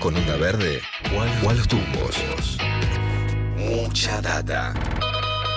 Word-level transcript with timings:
con 0.00 0.16
onda 0.16 0.36
verde 0.36 0.80
o 1.14 1.50
a 1.50 1.54
los 1.54 1.68
tumbos. 1.68 2.16
Mucha 3.56 4.20
data. 4.22 4.72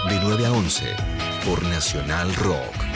De 0.09 0.19
9 0.21 0.45
a 0.45 0.51
11 0.51 0.95
por 1.45 1.63
Nacional 1.63 2.35
Rock. 2.35 2.92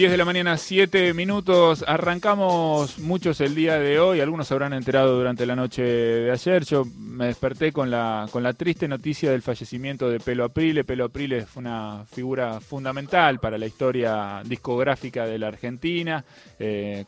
10 0.00 0.12
de 0.12 0.16
la 0.16 0.24
mañana, 0.24 0.56
7 0.56 1.12
minutos. 1.12 1.84
Arrancamos 1.86 2.98
muchos 3.00 3.38
el 3.42 3.54
día 3.54 3.78
de 3.78 4.00
hoy. 4.00 4.20
Algunos 4.20 4.48
se 4.48 4.54
habrán 4.54 4.72
enterado 4.72 5.14
durante 5.14 5.44
la 5.44 5.54
noche 5.54 5.82
de 5.82 6.30
ayer. 6.30 6.64
Yo 6.64 6.86
me 6.96 7.26
desperté 7.26 7.70
con 7.70 7.90
la, 7.90 8.26
con 8.32 8.42
la 8.42 8.54
triste 8.54 8.88
noticia 8.88 9.30
del 9.30 9.42
fallecimiento 9.42 10.08
de 10.08 10.18
Pelo 10.18 10.44
Aprile. 10.44 10.84
Pelo 10.84 11.04
Aprile 11.04 11.44
fue 11.44 11.60
una 11.60 12.06
figura 12.10 12.60
fundamental 12.60 13.40
para 13.40 13.58
la 13.58 13.66
historia 13.66 14.40
discográfica 14.42 15.26
de 15.26 15.38
la 15.38 15.48
Argentina, 15.48 16.24
eh, 16.58 17.04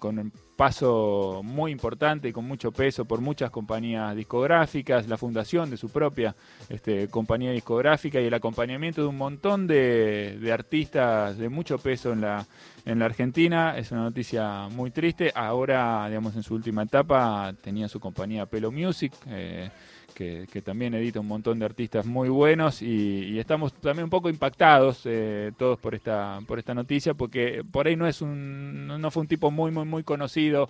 paso 0.57 1.41
muy 1.43 1.73
importante 1.73 2.29
y 2.29 2.33
con 2.33 2.47
mucho 2.47 2.73
peso 2.73 3.05
por 3.05 3.21
muchas 3.21 3.51
compañías 3.51 4.15
discográficas, 4.15 5.09
la 5.09 5.17
fundación 5.17 5.71
de 5.71 5.77
su 5.77 5.89
propia 5.89 6.35
este, 6.69 7.09
compañía 7.09 7.51
discográfica 7.53 8.21
y 8.21 8.27
el 8.27 8.35
acompañamiento 8.35 9.03
de 9.03 9.09
un 9.09 9.17
montón 9.17 9.67
de, 9.67 10.51
artistas 10.53 11.39
de 11.39 11.49
mucho 11.49 11.79
peso 11.79 12.13
en 12.13 12.21
la, 12.21 12.47
en 12.85 12.99
la 12.99 13.07
Argentina. 13.07 13.77
Es 13.77 13.91
una 13.93 14.03
noticia 14.03 14.69
muy 14.69 14.91
triste. 14.91 15.33
Ahora, 15.35 16.07
digamos, 16.09 16.37
en 16.37 16.43
su 16.43 16.55
última 16.55 16.83
etapa 16.83 17.53
tenía 17.63 17.89
su 17.89 17.99
compañía 17.99 18.47
Pelo 18.47 18.71
Music. 18.71 19.13
Eh, 19.27 19.71
que, 20.13 20.47
también 20.65 20.95
edita 20.95 21.21
un 21.21 21.29
montón 21.29 21.59
de 21.59 21.65
artistas 21.65 22.07
muy 22.07 22.29
buenos 22.29 22.83
y, 22.83 23.39
estamos 23.39 23.73
también 23.75 24.05
un 24.05 24.11
poco 24.11 24.29
impactados 24.29 25.03
eh, 25.05 25.53
todos 25.59 25.79
por 25.79 25.95
esta 25.95 26.41
por 26.47 26.59
esta 26.59 26.75
noticia 26.75 27.15
porque 27.15 27.65
por 27.69 27.87
ahí 27.87 27.97
no 27.97 28.07
es 28.07 28.23
un 28.23 28.87
no 28.87 29.11
fue 29.11 29.23
un 29.23 29.27
tipo 29.27 29.51
muy 29.51 29.71
muy 29.71 29.85
muy 29.85 30.05
conocido 30.05 30.69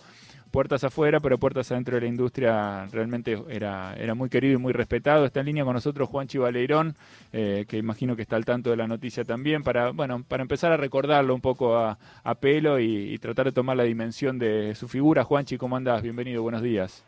puertas 0.50 0.84
afuera 0.84 1.20
pero 1.20 1.38
puertas 1.38 1.70
adentro 1.72 1.96
de 1.96 2.02
la 2.02 2.06
industria 2.06 2.86
realmente 2.92 3.42
era 3.48 3.94
era 3.98 4.14
muy 4.14 4.28
querido 4.28 4.54
y 4.54 4.58
muy 4.58 4.72
respetado. 4.72 5.26
Está 5.26 5.40
en 5.40 5.46
línea 5.46 5.64
con 5.64 5.74
nosotros 5.74 6.08
Juan 6.08 6.28
Chivaleirón 6.28 6.94
eh, 7.32 7.64
que 7.68 7.78
imagino 7.78 8.16
que 8.16 8.22
está 8.22 8.36
al 8.36 8.44
tanto 8.44 8.70
de 8.70 8.76
la 8.76 8.86
noticia 8.86 9.24
también 9.24 9.62
para 9.62 9.90
bueno 9.90 10.24
para 10.26 10.42
empezar 10.42 10.72
a 10.72 10.76
recordarlo 10.76 11.34
un 11.34 11.40
poco 11.40 11.76
a, 11.76 11.98
pelo 12.40 12.78
y, 12.78 13.12
y, 13.12 13.18
tratar 13.18 13.46
de 13.46 13.52
tomar 13.52 13.76
la 13.76 13.84
dimensión 13.84 14.38
de 14.38 14.74
su 14.74 14.88
figura. 14.88 15.24
Juanchi 15.24 15.58
cómo 15.58 15.76
andás 15.76 16.02
bienvenido 16.02 16.42
buenos 16.42 16.62
días 16.62 17.04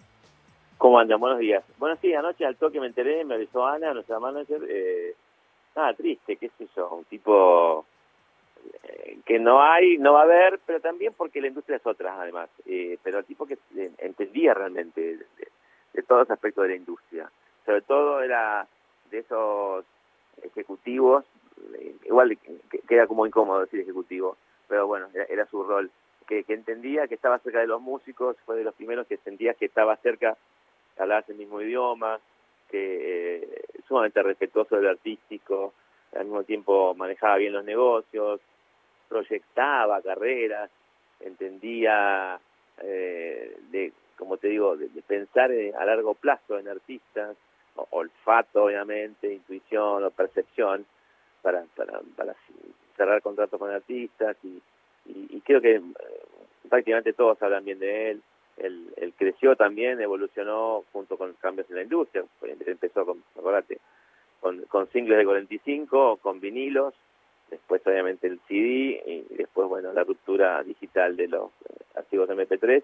¿Cómo 0.85 0.99
andan? 0.99 1.19
Buenos 1.19 1.39
días. 1.39 1.65
Bueno, 1.79 1.97
sí, 2.03 2.13
anoche 2.13 2.45
al 2.45 2.57
toque 2.57 2.79
me 2.79 2.89
enteré, 2.89 3.25
me 3.25 3.37
avisó 3.37 3.65
Ana, 3.67 3.95
nuestra 3.95 4.21
manager, 4.21 4.61
eh, 4.69 5.15
nada, 5.75 5.95
triste, 5.95 6.37
qué 6.37 6.51
sé 6.59 6.69
yo, 6.77 6.91
un 6.91 7.05
tipo 7.05 7.87
eh, 8.83 9.17
que 9.25 9.39
no 9.39 9.63
hay, 9.63 9.97
no 9.97 10.13
va 10.13 10.21
a 10.21 10.25
haber, 10.25 10.61
pero 10.67 10.81
también 10.81 11.15
porque 11.17 11.41
la 11.41 11.47
industria 11.47 11.79
es 11.79 11.87
otra, 11.87 12.21
además, 12.21 12.51
eh, 12.67 12.99
pero 13.03 13.21
el 13.21 13.25
tipo 13.25 13.47
que 13.47 13.57
eh, 13.79 13.93
entendía 13.97 14.53
realmente 14.53 15.21
de, 15.95 16.03
todos 16.03 16.29
los 16.29 16.31
aspectos 16.33 16.65
de 16.65 16.69
la 16.69 16.77
industria, 16.77 17.31
sobre 17.65 17.81
todo 17.81 18.21
era 18.21 18.69
de 19.11 19.21
esos 19.21 19.87
ejecutivos, 20.43 21.25
igual 22.05 22.37
que, 22.37 22.81
queda 22.81 23.07
como 23.07 23.27
incómodo 23.27 23.61
decir 23.61 23.81
ejecutivo, 23.81 24.37
pero 24.69 24.87
bueno, 24.87 25.09
era, 25.31 25.47
su 25.47 25.63
rol, 25.65 25.91
que, 26.29 26.45
que 26.45 26.53
entendía 26.53 27.09
que 27.09 27.15
estaba 27.15 27.39
cerca 27.39 27.61
de 27.61 27.69
los 27.69 27.81
músicos, 27.81 28.37
fue 28.45 28.57
de 28.57 28.65
los 28.65 28.75
primeros 28.75 29.07
que 29.07 29.17
sentía 29.17 29.55
que 29.55 29.65
estaba 29.65 29.97
cerca 29.97 30.37
hablabas 30.99 31.29
el 31.29 31.37
mismo 31.37 31.61
idioma, 31.61 32.19
que 32.71 33.37
eh, 33.37 33.65
sumamente 33.87 34.23
respetuoso 34.23 34.77
del 34.77 34.89
artístico, 34.89 35.75
al 36.15 36.25
mismo 36.25 36.45
tiempo 36.45 36.95
manejaba 36.95 37.37
bien 37.37 37.53
los 37.53 37.65
negocios, 37.65 38.41
proyectaba 39.09 40.01
carreras, 40.03 40.71
entendía 41.21 42.39
eh, 42.83 43.57
de, 43.71 43.93
como 44.17 44.37
te 44.37 44.49
digo, 44.49 44.77
de, 44.77 44.89
pensar 45.03 45.51
a 45.79 45.85
largo 45.85 46.15
plazo 46.15 46.59
en 46.59 46.69
artistas, 46.69 47.37
olfato 47.91 48.65
obviamente, 48.65 49.33
intuición 49.33 50.05
o 50.05 50.11
percepción 50.11 50.87
para, 51.43 51.65
para, 51.77 52.01
para 52.17 52.35
cerrar 52.97 53.21
contratos 53.23 53.59
con 53.59 53.71
artistas 53.71 54.37
y, 54.45 54.63
y 55.07 55.41
creo 55.41 55.61
que 55.61 55.75
eh, 55.77 55.83
prácticamente 56.69 57.13
todos 57.13 57.41
hablan 57.43 57.65
bien 57.65 57.79
de 57.79 58.11
él 58.11 58.23
él, 58.59 59.15
creció 59.17 59.57
también, 59.57 60.01
evolucionó 60.01 60.85
junto 60.93 61.17
con 61.17 61.33
cambios 61.35 61.69
en 61.71 61.77
la 61.77 61.83
industria. 61.83 62.25
Empezó 62.67 63.05
con, 63.07 63.23
con, 64.41 64.63
con 64.63 64.89
singles 64.91 65.19
de 65.19 65.25
45, 65.25 66.19
con 66.19 66.41
vinilos, 66.41 66.95
después 67.51 67.87
obviamente 67.87 68.27
el 68.27 68.41
CD 68.49 69.03
y 69.07 69.35
después, 69.37 69.69
bueno, 69.69 69.93
la 69.93 70.05
ruptura 70.05 70.63
digital 70.63 71.17
de 71.17 71.29
los 71.29 71.51
eh, 71.69 71.85
archivos 71.95 72.29
MP3 72.29 72.83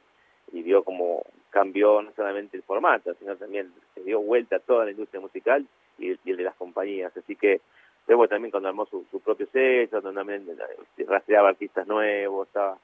y 0.52 0.62
vio 0.62 0.82
como 0.82 1.22
cambió 1.50 2.02
no 2.02 2.12
solamente 2.14 2.56
el 2.56 2.62
formato, 2.62 3.14
sino 3.14 3.36
también 3.36 3.72
se 3.94 4.02
dio 4.02 4.20
vuelta 4.20 4.56
a 4.56 4.60
toda 4.60 4.84
la 4.84 4.90
industria 4.90 5.20
musical 5.20 5.66
y, 5.98 6.10
el 6.10 6.36
de 6.36 6.42
las 6.42 6.54
compañías. 6.56 7.16
Así 7.16 7.36
que 7.36 7.60
luego 8.06 8.28
también 8.28 8.50
cuando 8.50 8.68
armó 8.68 8.86
su, 8.86 9.04
su 9.10 9.20
propio 9.20 9.46
sello, 9.52 10.00
donde 10.00 10.18
también 10.18 10.46
eh, 10.48 11.04
rastreaba 11.06 11.50
artistas 11.50 11.86
nuevos, 11.86 12.46
estaba 12.46 12.78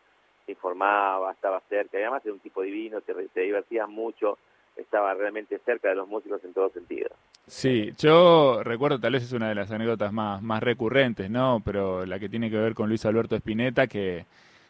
informaba, 0.53 1.33
estaba 1.33 1.61
cerca, 1.69 1.99
y 1.99 2.03
además 2.03 2.23
era 2.25 2.34
un 2.34 2.41
tipo 2.41 2.62
divino, 2.62 3.01
te, 3.01 3.15
te 3.15 3.41
divertías 3.41 3.89
mucho, 3.89 4.39
estaba 4.77 5.15
realmente 5.15 5.59
cerca 5.65 5.89
de 5.89 5.95
los 5.95 6.09
músicos 6.09 6.43
en 6.45 6.53
todo 6.53 6.71
sentido. 6.71 7.11
Sí, 7.47 7.93
yo 7.99 8.62
recuerdo, 8.62 8.99
tal 8.99 9.12
vez 9.12 9.23
es 9.23 9.33
una 9.33 9.49
de 9.49 9.55
las 9.55 9.71
anécdotas 9.71 10.12
más, 10.12 10.43
más 10.43 10.62
recurrentes, 10.62 11.31
¿no? 11.31 11.62
Pero 11.65 12.05
la 12.05 12.19
que 12.19 12.29
tiene 12.29 12.51
que 12.51 12.59
ver 12.59 12.75
con 12.75 12.89
Luis 12.89 13.07
Alberto 13.07 13.37
Spinetta, 13.37 13.87
que 13.87 14.27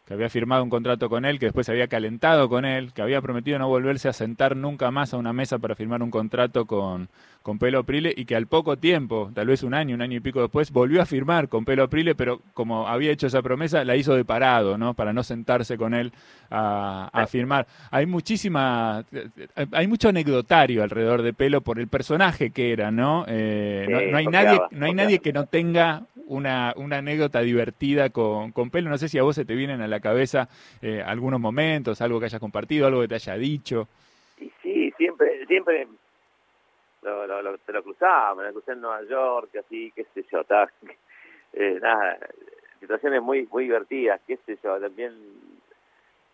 que 0.07 0.13
había 0.13 0.29
firmado 0.29 0.63
un 0.63 0.69
contrato 0.69 1.09
con 1.09 1.25
él, 1.25 1.37
que 1.37 1.47
después 1.47 1.65
se 1.65 1.73
había 1.73 1.89
calentado 1.89 2.47
con 2.47 2.63
él, 2.63 2.93
que 2.93 3.01
había 3.01 3.21
prometido 3.21 3.59
no 3.59 3.67
volverse 3.67 4.07
a 4.07 4.13
sentar 4.13 4.55
nunca 4.55 4.89
más 4.89 5.13
a 5.13 5.17
una 5.17 5.33
mesa 5.33 5.59
para 5.59 5.75
firmar 5.75 6.01
un 6.01 6.11
contrato 6.11 6.65
con, 6.65 7.09
con 7.47 7.59
Pelo 7.59 7.83
Prile 7.83 8.13
y 8.15 8.23
que 8.23 8.35
al 8.35 8.47
poco 8.47 8.77
tiempo, 8.77 9.31
tal 9.33 9.47
vez 9.47 9.63
un 9.63 9.73
año, 9.73 9.95
un 9.95 10.01
año 10.01 10.17
y 10.17 10.19
pico 10.21 10.41
después, 10.41 10.71
volvió 10.71 11.01
a 11.01 11.05
firmar 11.05 11.49
con 11.49 11.65
Pelo 11.65 11.89
Prile, 11.89 12.15
pero 12.15 12.41
como 12.53 12.87
había 12.87 13.11
hecho 13.11 13.27
esa 13.27 13.41
promesa, 13.41 13.83
la 13.83 13.97
hizo 13.97 14.15
de 14.15 14.23
parado, 14.23 14.77
¿no? 14.77 14.93
Para 14.93 15.11
no 15.11 15.23
sentarse 15.23 15.77
con 15.77 15.93
él 15.93 16.13
a, 16.49 17.25
firmar. 17.29 17.67
Hay 17.91 18.05
muchísima, 18.05 19.03
hay 19.71 19.87
mucho 19.87 20.07
anecdotario 20.07 20.83
alrededor 20.83 21.21
de 21.21 21.33
Pelo 21.33 21.59
por 21.59 21.79
el 21.79 21.89
personaje 21.89 22.51
que 22.51 22.71
era, 22.71 22.91
¿no? 22.91 23.25
Eh, 23.27 24.09
no, 24.11 24.17
hay 24.17 24.27
nadie, 24.27 24.61
no 24.71 24.85
hay 24.85 24.93
nadie 24.93 25.19
que 25.19 25.33
no 25.33 25.45
tenga 25.45 26.03
una, 26.27 26.73
una 26.75 26.97
anécdota 26.97 27.41
divertida 27.41 28.09
con, 28.09 28.51
con 28.51 28.69
Pelo. 28.69 28.89
No 28.89 28.97
sé 28.97 29.09
si 29.09 29.17
a 29.17 29.23
vos 29.23 29.35
se 29.35 29.45
te 29.45 29.55
vienen 29.55 29.81
a 29.81 29.87
la 29.87 29.96
cabeza 29.99 30.47
eh, 30.81 31.01
algunos 31.05 31.39
momentos, 31.39 32.01
algo 32.01 32.19
que 32.19 32.25
hayas 32.25 32.39
compartido, 32.39 32.87
algo 32.87 33.01
que 33.01 33.07
te 33.07 33.15
haya 33.15 33.35
dicho. 33.35 33.87
Y 34.39 34.51
sí, 34.61 34.93
siempre, 34.97 35.45
siempre 35.47 35.87
lo, 37.01 37.27
lo, 37.27 37.41
lo, 37.41 37.57
te 37.59 37.71
lo 37.71 37.83
cruzaba, 37.83 38.35
me 38.35 38.43
lo 38.43 38.51
crucé 38.53 38.73
en 38.73 38.81
Nueva 38.81 39.03
York, 39.03 39.55
así, 39.57 39.91
qué 39.95 40.05
sé 40.13 40.25
yo, 40.31 40.41
eh, 41.53 41.79
nada, 41.81 42.17
situaciones 42.79 43.21
muy 43.21 43.47
muy 43.51 43.65
divertidas, 43.65 44.21
qué 44.27 44.37
sé 44.45 44.57
yo, 44.63 44.79
también 44.79 45.13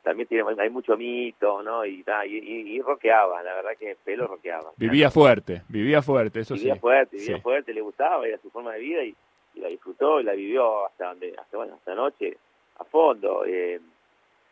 también 0.03 0.28
tiene, 0.28 0.44
hay 0.59 0.69
mucho 0.69 0.97
mito, 0.97 1.63
¿no? 1.63 1.85
Y, 1.85 2.03
y, 2.25 2.75
y, 2.75 2.81
roqueaba, 2.81 3.41
la 3.41 3.53
verdad 3.56 3.72
que 3.80 3.95
pelo 4.03 4.28
roqueaba. 4.28 4.72
Vivía 4.75 5.09
fuerte, 5.09 5.62
vivía 5.69 6.01
fuerte, 6.01 6.41
eso 6.41 6.56
sí. 6.56 6.63
Vivía 6.63 6.75
fuerte, 6.75 7.16
vivía 7.16 7.40
fuerte, 7.40 7.74
le 7.74 7.80
gustaba, 7.80 8.28
era 8.28 8.38
su 8.40 8.50
forma 8.50 8.74
de 8.74 8.80
vida 8.80 9.03
y, 9.06 9.16
y 9.56 9.59
la 9.62 9.69
disfrutó 9.69 10.19
y 10.19 10.24
la 10.24 10.34
vivió 10.34 10.85
hasta 10.85 11.09
donde 11.09 11.34
hasta 11.38 11.57
bueno 11.57 11.75
hasta 11.75 11.91
anoche 11.94 12.38
a 12.78 12.84
fondo 12.84 13.46
eh, 13.46 13.80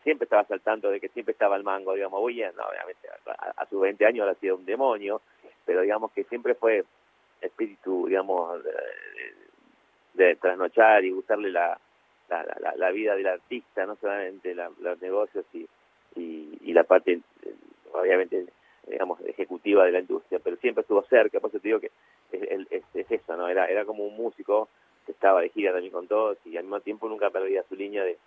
siempre 0.03 0.25
estaba 0.25 0.43
saltando 0.45 0.89
de 0.89 0.99
que 0.99 1.09
siempre 1.09 1.33
estaba 1.33 1.55
el 1.55 1.63
mango 1.63 1.93
digamos 1.93 2.21
huyendo 2.23 2.63
obviamente 2.63 3.07
a, 3.55 3.65
sus 3.67 3.81
20 3.81 4.05
años 4.05 4.27
ha 4.27 4.35
sido 4.35 4.55
un 4.55 4.65
demonio 4.65 5.21
pero 5.65 5.81
digamos 5.81 6.11
que 6.11 6.23
siempre 6.25 6.55
fue 6.55 6.83
espíritu 7.39 8.07
digamos 8.07 8.61
de, 10.13 10.35
trasnochar 10.35 11.03
y 11.03 11.11
gustarle 11.11 11.51
la 11.51 11.79
la, 12.29 12.73
la, 12.77 12.91
vida 12.91 13.15
del 13.15 13.27
artista 13.27 13.85
no 13.85 13.97
solamente 13.97 14.55
los 14.55 15.01
negocios 15.01 15.45
y, 15.53 15.67
y, 16.15 16.71
la 16.71 16.85
parte 16.85 17.19
obviamente 17.91 18.45
digamos 18.87 19.19
ejecutiva 19.21 19.83
de 19.85 19.91
la 19.91 19.99
industria 19.99 20.39
pero 20.41 20.55
siempre 20.57 20.81
estuvo 20.81 21.03
cerca 21.03 21.39
por 21.39 21.49
eso 21.49 21.59
te 21.59 21.67
digo 21.67 21.79
que 21.79 21.91
es, 22.31 22.67
es, 22.69 22.83
es 22.93 23.11
eso 23.11 23.35
no 23.35 23.49
era 23.49 23.65
era 23.65 23.83
como 23.83 24.05
un 24.05 24.15
músico 24.15 24.69
estaba 25.11 25.41
de 25.41 25.49
gira 25.49 25.71
también 25.71 25.93
con 25.93 26.07
todos 26.07 26.37
y 26.45 26.57
al 26.57 26.63
mismo 26.63 26.79
tiempo 26.79 27.07
nunca 27.07 27.29
perdía 27.29 27.63
su 27.69 27.75
línea 27.75 28.03
de, 28.03 28.17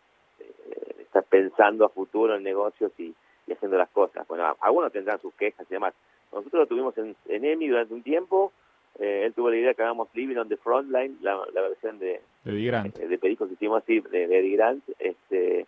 estar 1.01 1.25
pensando 1.25 1.85
a 1.85 1.89
futuro 1.89 2.35
en 2.35 2.43
negocios 2.43 2.93
y, 2.99 3.15
haciendo 3.51 3.77
las 3.77 3.91
cosas. 3.91 4.27
Bueno, 4.27 4.57
algunos 4.61 4.93
tendrán 4.93 5.21
sus 5.21 5.35
quejas 5.35 5.67
y 5.69 5.75
demás. 5.75 5.95
Nosotros 6.33 6.61
lo 6.61 6.67
tuvimos 6.67 6.97
en, 6.99 7.15
en 7.29 7.45
EMI 7.45 7.69
durante 7.69 7.95
un 7.95 8.03
tiempo. 8.03 8.53
Eh, 8.99 9.23
él 9.25 9.35
tuvo 9.35 9.51
la 9.51 9.57
idea 9.57 9.75
que 9.75 9.83
hagamos 9.83 10.09
Living 10.15 10.37
on 10.37 10.49
the 10.49 10.57
Frontline, 10.57 11.19
la, 11.21 11.41
la 11.53 11.63
versión 11.63 11.99
de, 11.99 12.21
de, 12.45 12.65
Grant. 12.65 12.99
Eh, 12.99 13.09
de 13.09 13.19
que 13.19 13.29
hicimos 13.29 13.83
así, 13.83 14.01
de, 14.01 14.27
de 14.27 14.39
Eddie 14.39 14.57
Grant. 14.57 14.83
Este, 14.99 15.67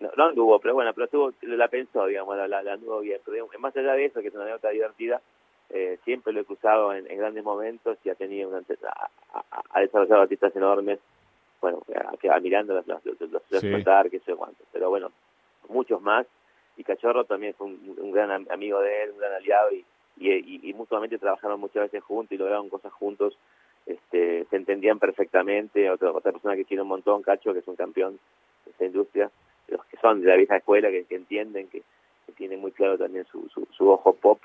no, 0.00 0.10
no 0.16 0.24
anduvo, 0.26 0.58
pero 0.60 0.74
bueno, 0.74 0.92
pero 0.94 1.08
tuvo, 1.08 1.32
la 1.42 1.68
pensó, 1.68 2.06
digamos, 2.06 2.36
la, 2.36 2.46
la, 2.46 2.72
anduvo 2.72 3.00
bien. 3.00 3.20
Pero 3.24 3.48
más 3.58 3.76
allá 3.76 3.94
de 3.94 4.06
eso, 4.06 4.20
que 4.20 4.28
es 4.28 4.34
una 4.34 4.44
anécdota 4.44 4.70
divertida, 4.70 5.20
eh, 5.70 5.98
siempre 6.04 6.32
lo 6.32 6.40
he 6.40 6.44
cruzado 6.44 6.94
en, 6.94 7.04
grandes 7.16 7.44
momentos 7.44 7.98
y 8.04 8.10
ha 8.10 8.14
tenido 8.14 8.48
una, 8.48 8.62
ha, 9.70 9.80
desarrollado 9.80 10.22
artistas 10.22 10.54
enormes 10.56 10.98
bueno, 11.60 11.82
quedaba 12.20 12.40
mirando 12.40 12.74
los, 12.74 12.86
los, 12.86 13.02
los, 13.04 13.42
qué 14.10 14.20
sé 14.20 14.34
cuánto. 14.34 14.64
Pero 14.72 14.90
bueno, 14.90 15.10
muchos 15.68 16.00
más. 16.00 16.26
Y 16.76 16.84
Cachorro 16.84 17.24
también 17.24 17.54
fue 17.54 17.66
un, 17.66 18.12
gran 18.12 18.46
amigo 18.50 18.80
de 18.80 19.02
él, 19.02 19.10
un 19.10 19.18
gran 19.18 19.32
aliado 19.32 19.72
y, 19.72 19.84
y, 20.16 20.70
y, 20.70 20.74
mutuamente 20.74 21.18
trabajaron 21.18 21.58
muchas 21.58 21.84
veces 21.84 22.04
juntos 22.04 22.32
y 22.32 22.36
lograron 22.36 22.68
cosas 22.68 22.92
juntos. 22.92 23.36
Este, 23.86 24.44
se 24.44 24.56
entendían 24.56 24.98
perfectamente. 24.98 25.90
Otra, 25.90 26.12
otra 26.12 26.30
persona 26.30 26.54
que 26.54 26.64
quiere 26.64 26.82
un 26.82 26.88
montón, 26.88 27.22
Cacho, 27.22 27.52
que 27.52 27.60
es 27.60 27.68
un 27.68 27.76
campeón 27.76 28.18
de 28.64 28.70
esta 28.70 28.84
industria, 28.84 29.30
los 29.68 29.84
que 29.86 29.96
son 29.96 30.20
de 30.20 30.28
la 30.28 30.36
vieja 30.36 30.56
escuela, 30.56 30.90
que, 30.90 31.06
entienden, 31.10 31.68
que, 31.68 31.82
tienen 32.36 32.60
muy 32.60 32.70
claro 32.70 32.96
también 32.96 33.24
su, 33.24 33.48
su, 33.48 33.90
ojo 33.90 34.12
pop. 34.12 34.38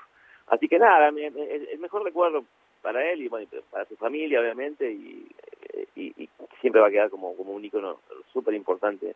Así 0.46 0.68
que 0.68 0.78
nada, 0.78 1.08
el 1.08 1.78
mejor 1.78 2.04
recuerdo 2.04 2.44
para 2.82 3.10
él 3.10 3.22
y 3.22 3.28
bueno, 3.28 3.48
para 3.70 3.86
su 3.86 3.96
familia, 3.96 4.40
obviamente, 4.40 4.90
y, 4.90 5.26
y, 5.96 6.28
siempre 6.60 6.80
va 6.80 6.88
a 6.88 6.90
quedar 6.90 7.10
como, 7.10 7.36
como 7.36 7.52
un 7.52 7.64
icono 7.64 8.00
súper 8.32 8.54
importante 8.54 9.14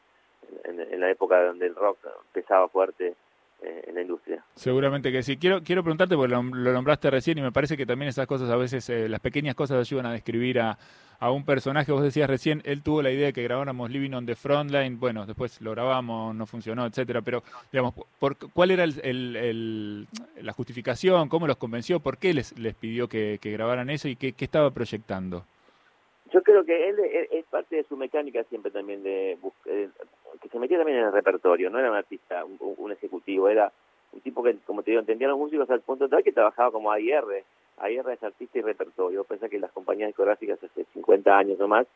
en, 0.65 1.01
la 1.01 1.11
época 1.11 1.43
donde 1.45 1.67
el 1.67 1.75
rock 1.75 1.99
pesaba 2.33 2.69
fuerte 2.69 3.15
en 3.63 3.95
la 3.95 4.03
industria. 4.03 4.45
Seguramente 4.55 5.11
que 5.13 5.23
sí. 5.23 5.37
Quiero, 5.37 5.63
quiero 5.63 5.83
preguntarte, 5.83 6.17
porque 6.17 6.33
lo, 6.33 6.43
nombraste 6.43 7.11
recién 7.11 7.39
y 7.39 7.43
me 7.43 7.53
parece 7.53 7.77
que 7.77 7.87
también 7.87 8.09
esas 8.09 8.27
cosas 8.27 8.51
a 8.51 8.57
veces, 8.57 8.89
eh, 8.91 9.09
las 9.09 9.21
pequeñas 9.21 9.55
cosas 9.55 9.79
ayudan 9.79 10.07
a 10.07 10.13
describir 10.13 10.61
a, 10.61 10.79
a, 11.19 11.31
un 11.31 11.45
personaje. 11.45 11.93
Vos 11.93 12.03
decías 12.03 12.29
recién, 12.29 12.63
él 12.65 12.83
tuvo 12.83 13.03
la 13.03 13.11
idea 13.11 13.27
de 13.27 13.33
que 13.33 13.43
grabáramos 13.43 13.91
Living 13.91 14.13
on 14.13 14.27
the 14.27 14.35
Frontline, 14.35 14.99
bueno, 14.99 15.27
después 15.27 15.61
lo 15.61 15.73
grabamos, 15.73 16.35
no 16.35 16.47
funcionó, 16.47 16.87
etcétera, 16.87 17.23
pero 17.23 17.43
digamos, 17.73 17.95
por, 18.19 18.37
¿cuál 18.53 18.71
era 18.71 18.85
el, 18.85 19.01
el, 19.03 20.07
la 20.41 20.53
justificación? 20.53 21.29
¿Cómo 21.29 21.47
los 21.47 21.57
convenció? 21.57 22.01
¿Por 22.01 22.19
qué 22.19 22.35
les, 22.35 22.59
les 22.59 22.75
pidió 22.75 23.09
que, 23.09 23.39
que 23.41 23.51
grabaran 23.53 23.91
eso 23.91 24.09
y 24.09 24.17
qué, 24.17 24.33
qué 24.33 24.45
estaba 24.45 24.71
proyectando? 24.71 25.45
Yo 26.33 26.43
creo 26.43 26.65
que 26.65 26.89
él, 26.91 26.97
es 27.31 27.47
parte 27.47 27.77
de 27.77 27.85
su 27.85 27.97
mecánica 27.97 28.45
siempre 28.45 28.71
también 28.71 29.03
de 29.03 29.39
eh, 29.67 29.89
se 30.51 30.59
metía 30.59 30.79
también 30.79 30.99
en 30.99 31.07
el 31.07 31.13
repertorio, 31.13 31.71
no 31.71 31.79
era 31.79 31.91
un 31.91 31.97
artista, 31.97 32.45
un, 32.45 32.93
ejecutivo, 32.93 33.49
era 33.49 33.73
un 34.13 34.21
tipo 34.21 34.43
que, 34.43 34.57
como 34.67 34.83
te 34.83 34.91
digo, 34.91 35.01
entendía 35.01 35.29
los 35.29 35.39
músicos 35.39 35.71
al 35.71 35.81
punto 35.81 36.09
tal 36.09 36.23
que 36.23 36.33
trabajaba 36.33 36.71
como 36.71 36.91
AIR. 36.91 37.45
AIR 37.79 38.11
es 38.11 38.23
artista 38.23 38.59
y 38.59 38.63
repertorio. 38.63 39.25
Pensé 39.25 39.49
que 39.49 39.59
las 39.59 39.73
compañías 39.73 40.09
discográficas 40.09 40.63
hace 40.63 40.85
50 40.93 41.37
años 41.37 41.61
o 41.61 41.69
más 41.69 41.87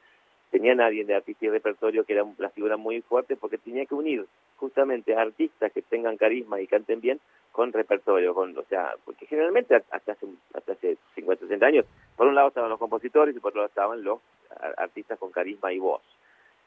tenían 0.51 0.81
a 0.81 0.87
alguien 0.87 1.07
de 1.07 1.15
artista 1.15 1.47
y 1.47 1.49
repertorio 1.49 2.05
que 2.05 2.13
era 2.13 2.27
la 2.37 2.51
figura 2.51 2.77
muy 2.77 3.01
fuerte 3.01 3.37
porque 3.37 3.57
tenía 3.57 3.87
que 3.87 3.95
unir 3.95 4.27
justamente 4.57 5.15
a 5.15 5.23
artistas 5.23 5.73
que 5.73 5.81
tengan 5.81 6.19
carisma 6.19 6.61
y 6.61 6.67
canten 6.67 7.01
bien 7.01 7.19
con 7.51 7.73
repertorio, 7.73 8.35
con, 8.35 8.57
o 8.57 8.63
sea, 8.65 8.95
porque 9.05 9.27
generalmente 9.27 9.75
hasta 9.75 10.13
hace, 10.13 10.27
hasta 10.55 10.73
hace 10.73 10.99
50, 11.15 11.47
60 11.47 11.67
años, 11.67 11.87
por 12.17 12.27
un 12.27 12.35
lado 12.35 12.49
estaban 12.49 12.71
los 12.71 12.79
compositores 12.79 13.35
y 13.35 13.41
por 13.41 13.49
otro 13.49 13.63
lado 13.63 13.69
estaban 13.69 14.05
los 14.05 14.21
artistas 14.77 15.19
con 15.19 15.33
carisma 15.33 15.73
y 15.73 15.79
voz. 15.79 16.03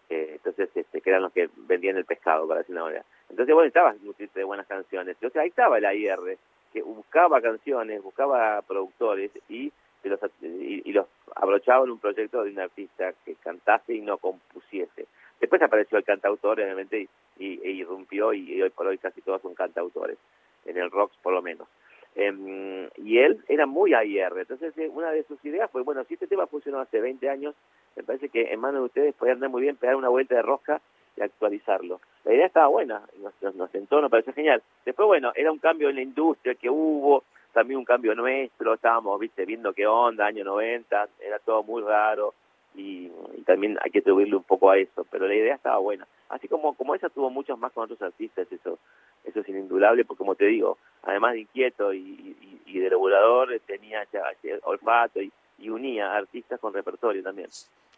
Entonces, 0.10 0.70
este, 0.76 1.02
que 1.02 1.10
eran 1.10 1.24
los 1.24 1.34
que 1.34 1.50
vendían 1.56 1.98
el 1.98 2.06
pescado, 2.06 2.48
para 2.48 2.60
decir 2.60 2.76
una 2.76 2.86
manera. 2.86 3.06
Entonces, 3.30 3.54
bueno, 3.54 3.68
estaba 3.68 3.94
nutrirse 4.02 4.40
de 4.40 4.46
buenas 4.46 4.68
canciones. 4.68 5.16
Entonces, 5.16 5.42
ahí 5.42 5.50
estaba 5.50 5.78
el 5.78 5.86
AIR, 5.86 6.38
que 6.72 6.82
buscaba 6.82 7.42
canciones, 7.42 8.04
buscaba 8.04 8.62
productores 8.62 9.32
y, 9.50 9.72
los, 10.04 10.20
y, 10.42 10.92
los 10.92 11.08
abrochaba 11.36 11.86
en 11.86 11.92
un 11.92 12.00
proyecto 12.00 12.44
de 12.44 12.52
un 12.52 12.60
artista 12.60 13.14
que 13.26 13.36
cantase 13.36 13.94
y 13.94 14.02
no 14.02 14.18
compusiese. 14.18 15.08
Después 15.40 15.62
apareció 15.62 15.98
el 15.98 16.04
cantautor, 16.04 16.60
obviamente, 16.60 17.08
y, 17.40 17.60
e 17.64 17.72
irrumpió, 17.72 18.34
y 18.34 18.62
hoy 18.62 18.70
por 18.70 18.88
hoy 18.88 18.98
casi 18.98 19.22
todos 19.22 19.42
son 19.42 19.56
cantautores 19.56 20.18
en 20.66 20.78
el 20.78 20.92
rock 20.92 21.12
por 21.22 21.34
lo 21.34 21.42
menos. 21.42 21.68
Em, 22.16 22.88
y 22.96 23.18
él 23.18 23.44
era 23.50 23.66
muy 23.66 23.94
AIR, 23.94 24.38
entonces 24.38 24.78
eh, 24.78 24.90
una 24.94 25.12
de 25.12 25.24
sus 25.24 25.44
ideas 25.44 25.70
fue, 25.70 25.82
bueno, 25.84 26.02
si 26.06 26.14
este 26.14 26.28
tema 26.28 26.48
funcionó 26.48 26.80
hace 26.80 27.02
20 27.02 27.30
años, 27.30 27.56
me 27.98 28.04
parece 28.04 28.30
que 28.30 28.54
en 28.54 28.60
manos 28.62 28.82
de 28.82 28.86
ustedes 28.86 29.16
puede 29.16 29.34
andar 29.34 29.50
muy 29.50 29.62
bien 29.62 29.76
pegar 29.76 29.98
una 29.98 30.08
vuelta 30.08 30.36
de 30.36 30.42
rosca 30.42 30.80
y 31.18 31.22
actualizarlo. 31.22 32.00
La 32.24 32.34
idea 32.34 32.46
estaba 32.46 32.68
buena, 32.68 33.02
nos, 33.22 33.56
nos, 33.56 33.70
sentó, 33.70 34.00
nos 34.00 34.10
pareció 34.10 34.32
genial. 34.32 34.64
Después, 34.86 35.08
bueno, 35.08 35.34
era 35.36 35.52
un 35.52 35.60
cambio 35.60 35.90
en 35.90 35.96
la 35.96 36.02
industria 36.02 36.56
que 36.56 36.70
hubo, 36.70 37.26
también 37.52 37.80
un 37.80 37.86
cambio 37.86 38.16
nuestro, 38.16 38.74
estábamos, 38.74 39.20
viste, 39.20 39.46
viendo 39.46 39.74
qué 39.74 39.86
onda, 39.86 40.26
año 40.26 40.46
90, 40.46 41.10
era 41.20 41.40
todo 41.40 41.64
muy 41.64 41.84
raro, 41.84 42.34
y, 42.78 43.12
también 43.46 43.78
hay 43.82 43.92
que 43.92 44.00
atribuirle 44.00 44.36
un 44.36 44.44
poco 44.44 44.72
a 44.72 44.78
eso, 44.78 45.06
pero 45.12 45.28
la 45.28 45.36
idea 45.36 45.56
estaba 45.56 45.78
buena. 45.78 46.08
Así 46.30 46.48
como 46.48 46.74
como 46.74 46.96
esa 46.96 47.10
tuvo 47.10 47.30
muchos 47.30 47.60
más 47.60 47.72
con 47.72 47.84
otros 47.84 48.02
artistas, 48.02 48.52
eso 48.52 48.80
eso 49.24 49.40
es 49.40 49.50
indudable, 49.50 50.06
porque 50.06 50.20
como 50.20 50.36
te 50.36 50.46
digo, 50.46 50.78
además 51.06 51.34
de 51.34 51.42
inquieto 51.42 51.94
y, 51.94 52.36
y, 52.66 52.80
de 52.80 52.90
regulador, 52.90 53.58
tenía 53.66 54.06
olfato 54.64 55.22
y, 55.22 55.32
y 55.60 55.70
unía 55.70 56.14
artistas 56.14 56.60
con 56.60 56.74
repertorio 56.74 57.24
también. 57.24 57.48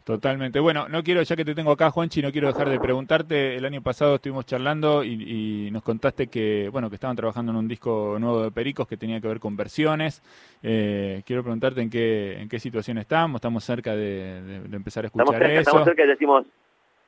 Totalmente. 0.07 0.61
Bueno, 0.61 0.87
no 0.87 1.03
quiero, 1.03 1.21
ya 1.21 1.35
que 1.35 1.43
te 1.43 1.53
tengo 1.53 1.71
acá, 1.71 1.91
Juanchi, 1.91 2.21
no 2.21 2.31
quiero 2.31 2.47
dejar 2.47 2.69
de 2.69 2.79
preguntarte. 2.79 3.57
El 3.57 3.65
año 3.65 3.81
pasado 3.81 4.15
estuvimos 4.15 4.45
charlando 4.45 5.03
y, 5.03 5.69
nos 5.69 5.83
contaste 5.83 6.27
que, 6.27 6.69
bueno, 6.71 6.87
que 6.89 6.95
estaban 6.95 7.17
trabajando 7.17 7.51
en 7.51 7.57
un 7.57 7.67
disco 7.67 8.15
nuevo 8.17 8.41
de 8.41 8.51
Pericos 8.51 8.87
que 8.87 8.95
tenía 8.95 9.19
que 9.19 9.27
ver 9.27 9.41
con 9.41 9.57
versiones. 9.57 10.23
Eh, 10.63 11.23
quiero 11.25 11.43
preguntarte 11.43 11.81
en 11.81 11.89
qué, 11.89 12.39
en 12.39 12.47
qué 12.47 12.57
situación 12.57 12.99
estamos. 12.99 13.39
Estamos 13.39 13.65
cerca 13.65 13.97
de, 13.97 14.61
empezar 14.71 15.03
a 15.03 15.07
escuchar 15.07 15.27
estamos 15.27 15.51
eso. 15.51 15.59
Estamos 15.59 15.83
cerca, 15.83 16.05
decimos 16.05 16.45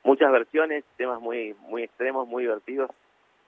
muchas 0.03 0.29
versiones, 0.29 0.83
temas 0.97 1.21
muy, 1.21 1.55
muy 1.69 1.83
extremos, 1.83 2.27
muy 2.27 2.43
divertidos. 2.43 2.91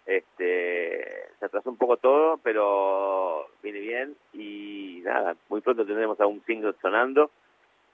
Este, 0.06 1.27
se 1.39 1.45
atrasó 1.45 1.69
un 1.69 1.77
poco 1.77 1.98
todo, 1.98 2.39
pero 2.44 3.48
viene 3.62 3.80
bien 3.80 4.15
y 4.33 5.01
nada, 5.03 5.36
muy 5.50 5.62
pronto 5.62 5.86
tendremos 5.86 6.19
a 6.19 6.27
un 6.27 6.44
single 6.45 6.74
sonando. 6.81 7.30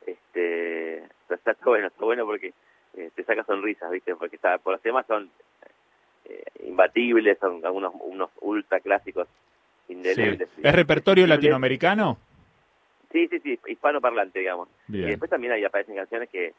Este 0.05 1.03
está, 1.29 1.55
bueno 1.65 1.87
está 1.87 2.05
bueno 2.05 2.25
porque 2.25 2.53
eh, 2.95 3.11
te 3.13 3.23
saca 3.23 3.43
sonrisas 3.43 3.91
viste 3.91 4.15
porque 4.15 4.37
está 4.37 4.57
por 4.57 4.73
los 4.73 4.81
temas 4.81 5.05
son 5.05 5.29
eh, 6.25 6.43
imbatibles 6.65 7.37
son 7.39 7.65
algunos 7.65 7.93
unos 7.99 8.29
ultra 8.41 8.79
clásicos 8.79 9.27
indelebles 9.89 10.47
es 10.63 10.75
repertorio 10.75 11.27
latinoamericano 11.27 12.17
sí 13.11 13.27
sí 13.27 13.39
sí 13.39 13.59
hispano 13.67 13.99
parlante 13.99 14.39
digamos. 14.39 14.69
Y 14.87 15.01
después 15.01 15.29
también 15.29 15.53
ahí 15.53 15.65
aparecen 15.65 15.95
canciones 15.95 16.29
que 16.29 16.53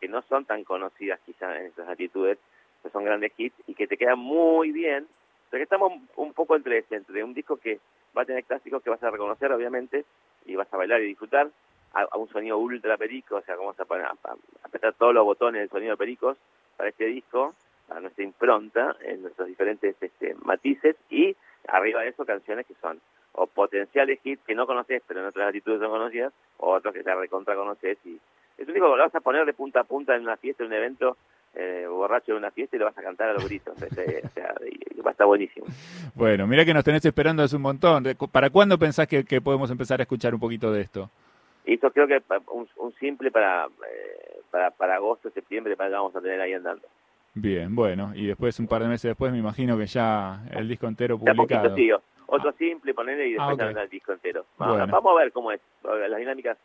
que 0.00 0.08
no 0.08 0.22
son 0.22 0.44
tan 0.44 0.64
conocidas 0.64 1.20
quizás 1.24 1.58
en 1.58 1.66
esas 1.66 1.88
actitudes 1.88 2.38
que 2.82 2.90
son 2.90 3.04
grandes 3.04 3.32
hits 3.36 3.56
y 3.66 3.74
que 3.74 3.86
te 3.86 3.96
quedan 3.96 4.18
muy 4.18 4.72
bien 4.72 5.06
pero 5.50 5.62
estamos 5.62 5.92
un 6.16 6.32
poco 6.32 6.56
entre 6.56 6.84
entre 6.90 7.22
un 7.22 7.34
disco 7.34 7.56
que 7.56 7.78
va 8.16 8.22
a 8.22 8.26
tener 8.26 8.44
clásicos 8.44 8.82
que 8.82 8.90
vas 8.90 9.02
a 9.02 9.10
reconocer 9.10 9.52
obviamente 9.52 10.04
y 10.44 10.54
vas 10.56 10.72
a 10.72 10.76
bailar 10.76 11.00
y 11.02 11.06
disfrutar 11.06 11.48
a, 11.92 12.18
un 12.18 12.28
sonido 12.28 12.58
ultra 12.58 12.96
perico, 12.96 13.36
o 13.36 13.42
sea, 13.42 13.56
vamos 13.56 13.78
a, 13.80 13.82
a, 13.82 14.36
apretar 14.62 14.94
todos 14.94 15.14
los 15.14 15.24
botones 15.24 15.60
del 15.60 15.70
sonido 15.70 15.92
de 15.92 15.96
pericos 15.96 16.36
para 16.76 16.90
este 16.90 17.06
disco, 17.06 17.54
para 17.88 18.00
nuestra 18.00 18.24
impronta, 18.24 18.96
en 19.00 19.22
nuestros 19.22 19.48
diferentes 19.48 19.96
este, 20.00 20.34
matices, 20.42 20.96
y 21.10 21.34
arriba 21.68 22.02
de 22.02 22.08
eso 22.08 22.24
canciones 22.24 22.66
que 22.66 22.74
son 22.80 23.00
o 23.32 23.46
potenciales 23.46 24.18
hits 24.24 24.42
que 24.46 24.54
no 24.54 24.66
conoces, 24.66 25.02
pero 25.06 25.20
en 25.20 25.26
otras 25.26 25.48
actitudes 25.48 25.80
son 25.80 25.90
conocidas, 25.90 26.32
o 26.58 26.72
otros 26.72 26.94
que 26.94 27.02
te 27.02 27.14
recontra 27.14 27.54
conoces. 27.54 27.98
Y 28.04 28.18
es 28.56 28.66
un 28.66 28.74
disco 28.74 28.90
que 28.90 28.96
lo 28.96 29.04
vas 29.04 29.14
a 29.14 29.20
poner 29.20 29.44
de 29.44 29.52
punta 29.52 29.80
a 29.80 29.84
punta 29.84 30.16
en 30.16 30.22
una 30.22 30.36
fiesta, 30.36 30.62
en 30.62 30.68
un 30.68 30.76
evento, 30.76 31.16
eh, 31.56 31.86
borracho 31.88 32.32
en 32.32 32.38
una 32.38 32.50
fiesta 32.50 32.76
y 32.76 32.78
lo 32.78 32.84
vas 32.84 32.98
a 32.98 33.02
cantar 33.02 33.30
a 33.30 33.32
los 33.32 33.44
gritos. 33.44 33.80
Este, 33.80 34.22
o 34.24 34.28
sea, 34.28 34.54
va 35.04 35.10
a 35.10 35.12
estar 35.12 35.26
buenísimo. 35.26 35.66
Bueno, 36.14 36.46
mira 36.46 36.64
que 36.64 36.74
nos 36.74 36.84
tenés 36.84 37.04
esperando 37.04 37.42
hace 37.42 37.56
un 37.56 37.62
montón. 37.62 38.04
¿Para 38.30 38.50
cuándo 38.50 38.78
pensás 38.78 39.06
que, 39.06 39.24
que 39.24 39.40
podemos 39.40 39.70
empezar 39.70 40.00
a 40.00 40.02
escuchar 40.02 40.34
un 40.34 40.40
poquito 40.40 40.70
de 40.70 40.82
esto? 40.82 41.10
Y 41.64 41.74
esto 41.74 41.90
creo 41.90 42.06
que 42.06 42.22
un, 42.52 42.68
un 42.76 42.94
simple 42.94 43.30
para, 43.30 43.66
eh, 43.66 44.40
para, 44.50 44.70
para 44.70 44.96
agosto, 44.96 45.30
septiembre, 45.30 45.76
para 45.76 45.90
que 45.90 45.96
vamos 45.96 46.14
a 46.14 46.20
tener 46.20 46.40
ahí 46.40 46.52
andando. 46.52 46.86
Bien, 47.34 47.74
bueno, 47.74 48.12
y 48.14 48.26
después, 48.26 48.58
un 48.60 48.66
par 48.66 48.82
de 48.82 48.88
meses 48.88 49.10
después, 49.10 49.30
me 49.30 49.38
imagino 49.38 49.76
que 49.76 49.86
ya 49.86 50.42
el 50.52 50.68
disco 50.68 50.86
entero 50.86 51.18
publicado. 51.18 51.68
Poquito, 51.68 52.00
Otro 52.26 52.52
simple, 52.52 52.94
ponerle 52.94 53.28
y 53.28 53.32
después 53.32 53.58
ah, 53.60 53.82
el 53.82 53.90
disco 53.90 54.12
entero. 54.12 54.46
Vamos, 54.56 54.90
vamos, 54.90 55.12
a 55.12 55.22
ver 55.22 55.32
cómo 55.32 55.52
es. 55.52 55.60
Las 55.82 56.18
dinámicas 56.18 56.56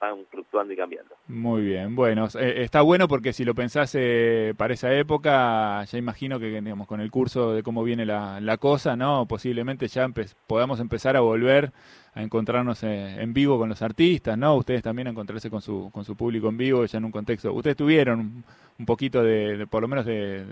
van 0.00 0.24
fluctuando 0.30 0.72
y 0.72 0.76
cambiando. 0.76 1.14
Muy 1.26 1.62
bien, 1.62 1.94
bueno, 1.96 2.28
eh, 2.38 2.62
está 2.62 2.82
bueno 2.82 3.08
porque 3.08 3.32
si 3.32 3.44
lo 3.44 3.54
pensás 3.54 3.94
eh, 3.94 4.54
para 4.56 4.74
esa 4.74 4.92
época, 4.94 5.84
ya 5.84 5.98
imagino 5.98 6.38
que 6.38 6.60
digamos, 6.60 6.86
con 6.86 7.00
el 7.00 7.10
curso 7.10 7.52
de 7.52 7.62
cómo 7.62 7.82
viene 7.82 8.06
la, 8.06 8.40
la 8.40 8.56
cosa, 8.58 8.96
¿no? 8.96 9.26
Posiblemente 9.26 9.88
ya 9.88 10.08
podamos 10.46 10.80
empezar 10.80 11.16
a 11.16 11.20
volver 11.20 11.72
a 12.14 12.22
encontrarnos 12.22 12.82
eh, 12.82 13.20
en 13.20 13.32
vivo 13.32 13.58
con 13.58 13.68
los 13.68 13.80
artistas, 13.82 14.36
¿no? 14.36 14.56
Ustedes 14.56 14.82
también 14.82 15.08
a 15.08 15.10
encontrarse 15.10 15.50
con 15.50 15.60
su, 15.60 15.90
con 15.92 16.04
su 16.04 16.16
público 16.16 16.48
en 16.48 16.56
vivo, 16.56 16.84
ya 16.84 16.98
en 16.98 17.04
un 17.04 17.12
contexto. 17.12 17.52
Ustedes 17.52 17.76
tuvieron 17.76 18.44
un 18.78 18.86
poquito 18.86 19.22
de, 19.22 19.66
por 19.68 19.82
lo 19.82 19.88
menos 19.88 20.06
de, 20.06 20.44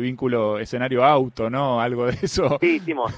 vínculo 0.00 0.58
escenario-auto, 0.58 1.50
¿no? 1.50 1.80
Algo 1.80 2.06
de 2.06 2.16
eso. 2.22 2.58
Sí, 2.60 2.76
hicimos. 2.82 3.12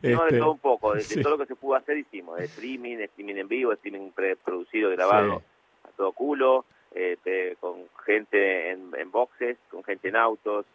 de 0.00 0.12
este, 0.12 0.38
todo 0.38 0.52
un 0.52 0.58
poco, 0.58 0.94
de, 0.94 1.04
todo 1.22 1.36
lo 1.36 1.38
que 1.38 1.46
se 1.46 1.56
pudo 1.56 1.76
hacer 1.76 1.98
hicimos, 1.98 2.38
de 2.38 2.46
streaming, 2.46 2.96
de 2.96 3.04
streaming 3.04 3.36
en 3.36 3.48
vivo, 3.48 3.72
streaming 3.72 4.10
preproducido, 4.10 4.90
grabado 4.90 5.42
a 5.84 5.88
todo 5.96 6.12
culo, 6.12 6.64
este, 6.94 7.56
con 7.60 7.84
gente 8.04 8.70
en, 8.70 8.90
en, 8.98 9.10
boxes, 9.10 9.56
con 9.70 9.84
gente 9.84 10.08
en 10.08 10.16
autos, 10.16 10.66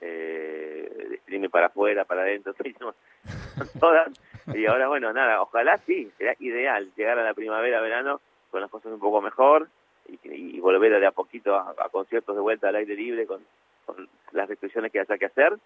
eh, 0.00 1.06
de 1.10 1.14
streaming 1.16 1.50
para 1.50 1.66
afuera, 1.66 2.04
para 2.04 2.22
adentro, 2.22 2.54
todas 3.80 4.08
y 4.54 4.66
ahora, 4.66 4.88
bueno, 4.88 5.12
nada, 5.12 5.42
ojalá 5.42 5.78
sí, 5.78 6.10
será 6.18 6.34
ideal 6.38 6.90
llegar 6.96 7.18
a 7.18 7.24
la 7.24 7.34
primavera, 7.34 7.80
verano, 7.80 8.20
con 8.50 8.60
las 8.60 8.70
cosas 8.70 8.92
un 8.92 9.00
poco 9.00 9.20
mejor 9.20 9.68
y, 10.08 10.58
volver 10.60 11.00
de 11.00 11.06
a 11.06 11.12
poquito 11.12 11.54
a, 11.56 11.74
conciertos 11.90 12.34
de 12.34 12.42
vuelta 12.42 12.68
al 12.68 12.76
aire 12.76 12.94
libre 12.94 13.26
con, 13.26 13.40
con 13.86 14.08
las 14.32 14.48
restricciones 14.48 14.90
que 14.90 15.00
haya 15.00 15.18
que 15.18 15.26
hacer 15.26 15.58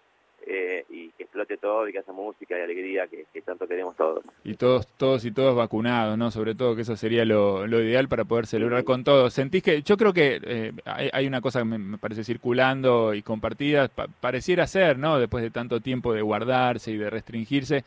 eh, 0.47 0.85
y 0.89 1.09
que 1.11 1.23
explote 1.23 1.57
todo 1.57 1.87
y 1.87 1.91
que 1.91 1.97
haya 1.97 2.13
música 2.13 2.55
y 2.57 2.61
alegría 2.61 3.07
que, 3.07 3.25
tanto 3.41 3.67
queremos 3.67 3.95
todos. 3.95 4.23
Y 4.43 4.53
todos, 4.53 4.85
todos 4.95 5.25
y 5.25 5.31
todos 5.31 5.55
vacunados, 5.55 6.19
¿no? 6.19 6.29
Sobre 6.29 6.53
todo 6.53 6.75
que 6.75 6.83
eso 6.83 6.95
sería 6.95 7.25
lo, 7.25 7.65
ideal 7.65 8.07
para 8.07 8.25
poder 8.25 8.45
celebrar 8.45 8.83
con 8.83 9.03
todos. 9.03 9.33
¿Sentís 9.33 9.63
que, 9.63 9.81
yo 9.81 9.97
creo 9.97 10.13
que 10.13 10.39
eh, 10.43 10.71
hay, 10.85 11.25
una 11.25 11.41
cosa 11.41 11.59
que 11.59 11.65
me, 11.65 11.97
parece 11.97 12.23
circulando 12.23 13.15
y 13.15 13.23
compartida, 13.23 13.87
pareciera 14.19 14.67
ser, 14.67 14.99
¿no? 14.99 15.17
Después 15.17 15.43
de 15.43 15.49
tanto 15.49 15.79
tiempo 15.79 16.13
de 16.13 16.21
guardarse 16.21 16.91
y 16.91 16.97
de 16.97 17.09
restringirse, 17.09 17.83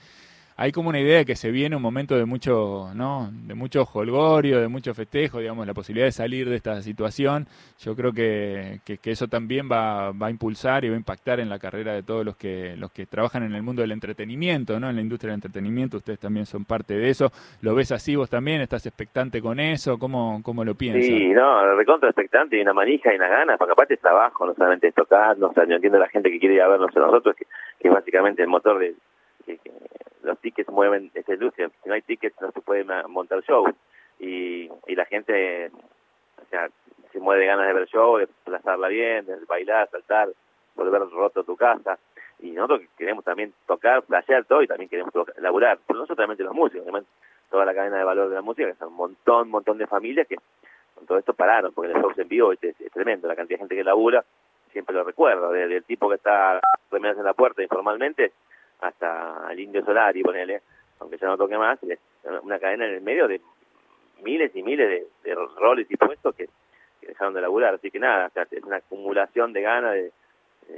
hay 0.61 0.73
como 0.73 0.89
una 0.89 0.99
idea 0.99 1.19
de 1.19 1.25
que 1.25 1.37
se 1.37 1.53
viene 1.53 1.77
un 1.77 1.83
momento 1.83 2.17
de 2.17 2.25
mucho, 2.25 2.89
¿no? 2.93 3.31
De 3.47 3.55
mucho 3.55 3.85
holgorio, 3.95 4.61
de 4.61 4.67
mucho 4.67 4.93
festejo, 4.93 5.39
digamos, 5.39 5.65
la 5.69 5.73
posibilidad 5.73 6.09
de 6.09 6.13
salir 6.13 6.49
de 6.49 6.57
esta 6.57 6.83
situación. 6.83 7.47
Yo 7.79 7.95
creo 7.95 8.13
que, 8.13 8.81
que, 8.85 8.99
eso 9.09 9.29
también 9.29 9.71
va, 9.71 10.11
va, 10.11 10.27
a 10.27 10.31
impulsar 10.31 10.85
y 10.85 10.89
va 10.89 10.97
a 10.97 10.99
impactar 10.99 11.39
en 11.39 11.49
la 11.49 11.61
carrera 11.61 11.93
de 11.93 12.03
todos 12.03 12.25
los 12.25 12.37
que, 12.37 12.75
los 12.77 12.91
que 12.91 13.07
trabajan 13.07 13.45
en 13.45 13.55
el 13.55 13.63
mundo 13.63 13.83
del 13.83 13.93
entretenimiento, 13.93 14.81
¿no? 14.81 14.91
En 14.91 14.97
la 14.97 15.01
industria 15.01 15.31
del 15.31 15.37
entretenimiento, 15.37 15.99
ustedes 15.99 16.19
también 16.19 16.45
son 16.45 16.65
parte 16.65 16.95
de 16.95 17.09
eso. 17.09 17.31
¿Lo 17.63 17.77
ves 17.77 17.93
así 17.93 18.17
vos 18.17 18.29
también? 18.29 18.61
¿Estás 18.61 18.85
expectante 18.85 19.41
con 19.41 19.61
eso? 19.61 19.97
¿Cómo, 19.97 20.41
cómo 20.43 20.65
lo 20.65 20.75
piensas? 20.75 21.05
Sí, 21.05 21.29
no, 21.29 21.77
recontra 21.77 22.09
expectante 22.09 22.59
y 22.59 22.63
una 22.63 22.73
manija 22.73 23.13
y 23.13 23.17
una 23.17 23.29
ganas, 23.29 23.59
porque 23.59 23.75
aparte 23.75 23.95
es 23.95 24.01
trabajo, 24.01 24.45
no 24.45 24.55
solamente 24.55 24.89
es 24.89 24.95
tocar, 24.95 25.39
no, 25.39 25.51
o 25.51 25.55
sea, 25.55 25.67
yo 25.69 25.77
entiendo 25.77 26.01
la 26.01 26.09
gente 26.09 26.33
que 26.33 26.41
quiere 26.41 26.57
ir 26.57 26.63
a 26.63 26.69
vernos 26.69 26.91
a 26.97 26.99
nosotros, 26.99 27.37
que, 27.37 27.45
que 27.79 27.87
es 27.87 27.95
básicamente 27.95 28.43
el 28.43 28.49
motor 28.49 28.81
de 28.81 28.97
los 30.23 30.39
tickets 30.39 30.71
mueven 30.71 31.11
esa 31.15 31.35
industria. 31.35 31.71
Si 31.83 31.89
no 31.89 31.95
hay 31.95 32.03
tickets 32.03 32.41
no 32.41 32.51
se 32.53 32.61
puede 32.61 32.85
montar 33.09 33.43
show. 33.43 33.67
Y, 34.19 34.71
y 34.87 34.95
la 34.95 35.05
gente, 35.05 35.71
o 35.71 36.47
sea, 36.51 36.69
se 37.13 37.21
mueve 37.21 37.43
de 37.43 37.47
ganas 37.47 37.67
de 37.67 37.73
ver 37.73 37.89
show, 37.89 38.19
de 38.19 38.27
plazarla 38.45 38.89
bien, 38.89 39.27
de 39.27 39.37
bailar, 39.47 39.89
saltar, 39.91 40.29
volver 40.75 41.03
roto 41.11 41.41
a 41.41 41.45
tu 41.45 41.57
casa. 41.57 41.99
Y 42.41 42.51
nosotros 42.53 42.83
queremos 42.97 43.25
también 43.25 43.53
tocar, 43.67 44.03
placer 44.03 44.45
todo 44.45 44.63
y 44.63 44.67
también 44.67 44.89
queremos 44.89 45.13
laburar. 45.39 45.79
Pero 45.87 46.01
no 46.01 46.07
solamente 46.07 46.45
los 46.45 46.55
músicos, 46.55 46.85
también 46.85 47.07
toda 47.51 47.65
la 47.65 47.75
cadena 47.75 47.99
de 47.99 48.05
valor 48.05 48.29
de 48.29 48.35
la 48.35 48.43
música, 48.43 48.69
que 48.69 48.77
son 48.77 48.89
un 48.89 48.95
montón, 48.95 49.49
montón 49.49 49.79
de 49.79 49.87
familias 49.87 50.27
que 50.27 50.37
con 50.95 51.07
todo 51.07 51.19
esto 51.19 51.33
pararon, 51.33 51.73
porque 51.73 51.93
el 51.93 52.01
show 52.01 52.13
en 52.17 52.29
vivo 52.29 52.53
es, 52.53 52.59
tremendo, 52.93 53.29
la 53.29 53.37
cantidad 53.37 53.57
de 53.57 53.63
gente 53.63 53.77
que 53.77 53.85
labura, 53.85 54.25
siempre 54.73 54.95
lo 54.95 55.05
recuerdo, 55.05 55.53
desde 55.53 55.77
el 55.77 55.85
tipo 55.85 56.09
que 56.09 56.17
está 56.17 56.61
remeras 56.91 57.19
en 57.19 57.25
la 57.25 57.35
puerta 57.35 57.63
informalmente 57.63 58.33
hasta 58.81 59.49
el 59.51 59.61
Indio 59.61 59.85
Solari, 59.85 60.23
ponele, 60.23 60.63
aunque 61.01 61.19
ya 61.19 61.27
no 61.27 61.37
toque 61.37 61.57
más, 61.57 61.79
una 62.43 62.59
cadena 62.59 62.87
en 62.87 62.95
el 62.95 63.01
medio 63.01 63.29
de 63.29 63.41
miles 64.23 64.55
y 64.55 64.63
miles 64.63 65.07
de, 65.23 65.35
roles 65.35 65.87
y 65.91 65.97
puestos 65.97 66.35
que, 66.35 66.49
dejaron 67.03 67.33
de 67.33 67.41
laburar. 67.41 67.75
Así 67.75 67.91
que 67.91 67.99
nada, 67.99 68.31
es 68.51 68.63
una 68.65 68.77
acumulación 68.77 69.53
de 69.53 69.63
ganas 69.63 69.95
de, 69.95 70.13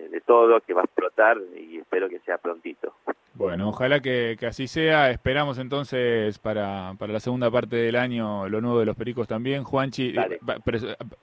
de 0.08 0.20
todo 0.20 0.60
que 0.60 0.74
va 0.74 0.82
a 0.82 0.84
explotar 0.84 1.38
y 1.56 1.78
espero 1.78 2.08
que 2.08 2.20
sea 2.20 2.38
prontito. 2.38 2.94
Bueno, 3.40 3.70
ojalá 3.70 4.00
que, 4.00 4.36
así 4.46 4.68
sea. 4.68 5.10
Esperamos 5.10 5.56
entonces 5.56 6.38
para, 6.38 6.92
para, 6.98 7.14
la 7.14 7.20
segunda 7.20 7.50
parte 7.50 7.74
del 7.74 7.96
año 7.96 8.46
lo 8.50 8.60
nuevo 8.60 8.80
de 8.80 8.84
los 8.84 8.94
Pericos 8.94 9.26
también. 9.26 9.64
Juanchi, 9.64 10.14
eh, 10.14 10.38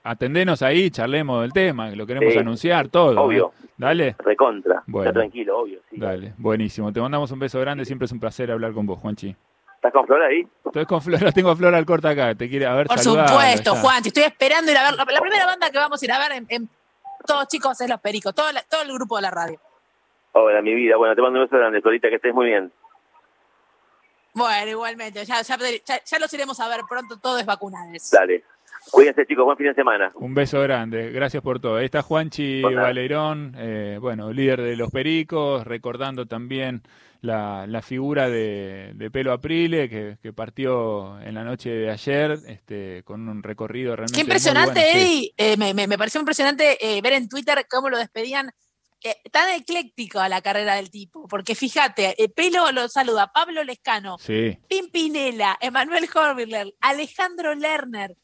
atendenos 0.03 0.63
ahí, 0.63 0.89
charlemos 0.89 1.43
del 1.43 1.53
tema, 1.53 1.91
lo 1.91 2.07
queremos 2.07 2.35
anunciar, 2.35 2.87
todo. 2.87 3.21
Obvio. 3.21 3.51
Dale. 3.77 4.15
Recontra. 4.17 4.81
Está 4.87 5.13
tranquilo, 5.13 5.59
obvio. 5.59 5.79
Dale, 5.91 6.33
buenísimo. 6.39 6.91
Te 6.91 6.99
mandamos 6.99 7.31
un 7.31 7.37
beso 7.37 7.59
grande, 7.59 7.85
siempre 7.85 8.07
es 8.07 8.11
un 8.11 8.19
placer 8.19 8.49
hablar 8.49 8.73
con 8.73 8.87
vos, 8.87 8.97
Juanchi. 8.97 9.35
¿Estás 9.75 9.93
con 9.93 10.07
Flora 10.07 10.25
ahí? 10.25 10.47
Estoy 10.65 10.85
con 10.85 10.99
Flora, 11.03 11.31
tengo 11.33 11.51
a 11.51 11.55
Flora 11.55 11.77
al 11.77 11.85
corte 11.85 12.07
acá. 12.07 12.33
Te 12.33 12.49
quiere 12.49 12.65
a 12.65 12.73
ver. 12.73 12.87
Por 12.87 12.97
supuesto, 12.97 13.75
Juanchi. 13.75 14.07
Estoy 14.07 14.23
esperando 14.23 14.71
ir 14.71 14.77
a 14.77 14.89
ver. 14.89 14.97
La, 14.97 15.21
primera 15.21 15.45
banda 15.45 15.69
que 15.69 15.77
vamos 15.77 16.01
a 16.01 16.05
ir 16.05 16.11
a 16.11 16.17
ver 16.17 16.43
en, 16.49 16.67
todos 17.27 17.47
chicos 17.47 17.79
es 17.79 17.87
Los 17.87 18.01
Pericos, 18.01 18.33
todo, 18.33 18.47
todo 18.67 18.81
el 18.81 18.91
grupo 18.91 19.17
de 19.17 19.21
la 19.21 19.29
radio. 19.29 19.59
Hola, 20.39 20.61
mi 20.61 20.75
vida. 20.75 20.97
Bueno, 20.97 21.15
te 21.15 21.21
mando 21.21 21.39
un 21.39 21.45
beso 21.45 21.57
grande, 21.57 21.81
Florita, 21.81 22.09
que 22.09 22.15
estés 22.15 22.33
muy 22.33 22.45
bien. 22.45 22.71
Bueno, 24.33 24.69
igualmente. 24.69 25.25
Ya, 25.25 25.41
ya, 25.41 26.19
los 26.19 26.33
iremos 26.33 26.59
a 26.59 26.69
ver 26.69 26.81
pronto, 26.87 27.17
todos 27.19 27.43
vacunados. 27.43 28.11
Dale. 28.11 28.43
Cuídense, 28.91 29.25
chicos. 29.25 29.45
Buen 29.45 29.57
fin 29.57 29.67
de 29.67 29.73
semana. 29.73 30.11
Un 30.13 30.35
beso 30.35 30.61
grande. 30.61 31.09
Gracias 31.09 31.41
por 31.41 31.59
todo. 31.59 31.77
Ahí 31.77 31.85
está 31.85 32.03
Juanchi 32.03 32.61
Valerón, 32.61 33.55
eh, 33.57 33.97
bueno, 33.99 34.31
líder 34.31 34.61
de 34.61 34.75
Los 34.75 34.91
Pericos, 34.91 35.65
recordando 35.65 36.27
también 36.27 36.83
la, 37.21 37.65
la 37.65 37.81
figura 37.81 38.29
de, 38.29 38.91
de, 38.93 39.09
Pelo 39.09 39.33
Aprile, 39.33 39.89
que, 39.89 40.17
que, 40.21 40.33
partió 40.33 41.19
en 41.19 41.33
la 41.33 41.43
noche 41.43 41.71
de 41.71 41.89
ayer, 41.89 42.37
este, 42.47 43.01
con 43.03 43.27
un 43.27 43.41
recorrido 43.41 43.95
realmente. 43.95 44.13
Qué 44.13 44.21
impresionante, 44.21 44.91
Eddie. 44.91 45.33
Eh, 45.35 45.57
me, 45.57 45.73
me, 45.73 45.97
pareció 45.97 46.19
impresionante 46.19 46.77
eh, 46.79 47.01
ver 47.01 47.13
en 47.13 47.27
Twitter 47.27 47.65
cómo 47.67 47.89
lo 47.89 47.97
despedían 47.97 48.51
eh, 49.03 49.21
tan 49.31 49.49
ecléctico 49.49 50.19
a 50.19 50.29
la 50.29 50.41
carrera 50.41 50.75
del 50.75 50.89
tipo, 50.89 51.27
porque 51.27 51.55
fíjate, 51.55 52.21
eh, 52.21 52.29
Pelo 52.29 52.71
lo 52.71 52.89
saluda 52.89 53.31
Pablo 53.31 53.63
Lescano, 53.63 54.17
Pimpinela, 54.67 55.57
Emanuel 55.61 56.09
Horviller, 56.13 56.73
Alejandro 56.81 57.53
Lerner, 57.53 58.17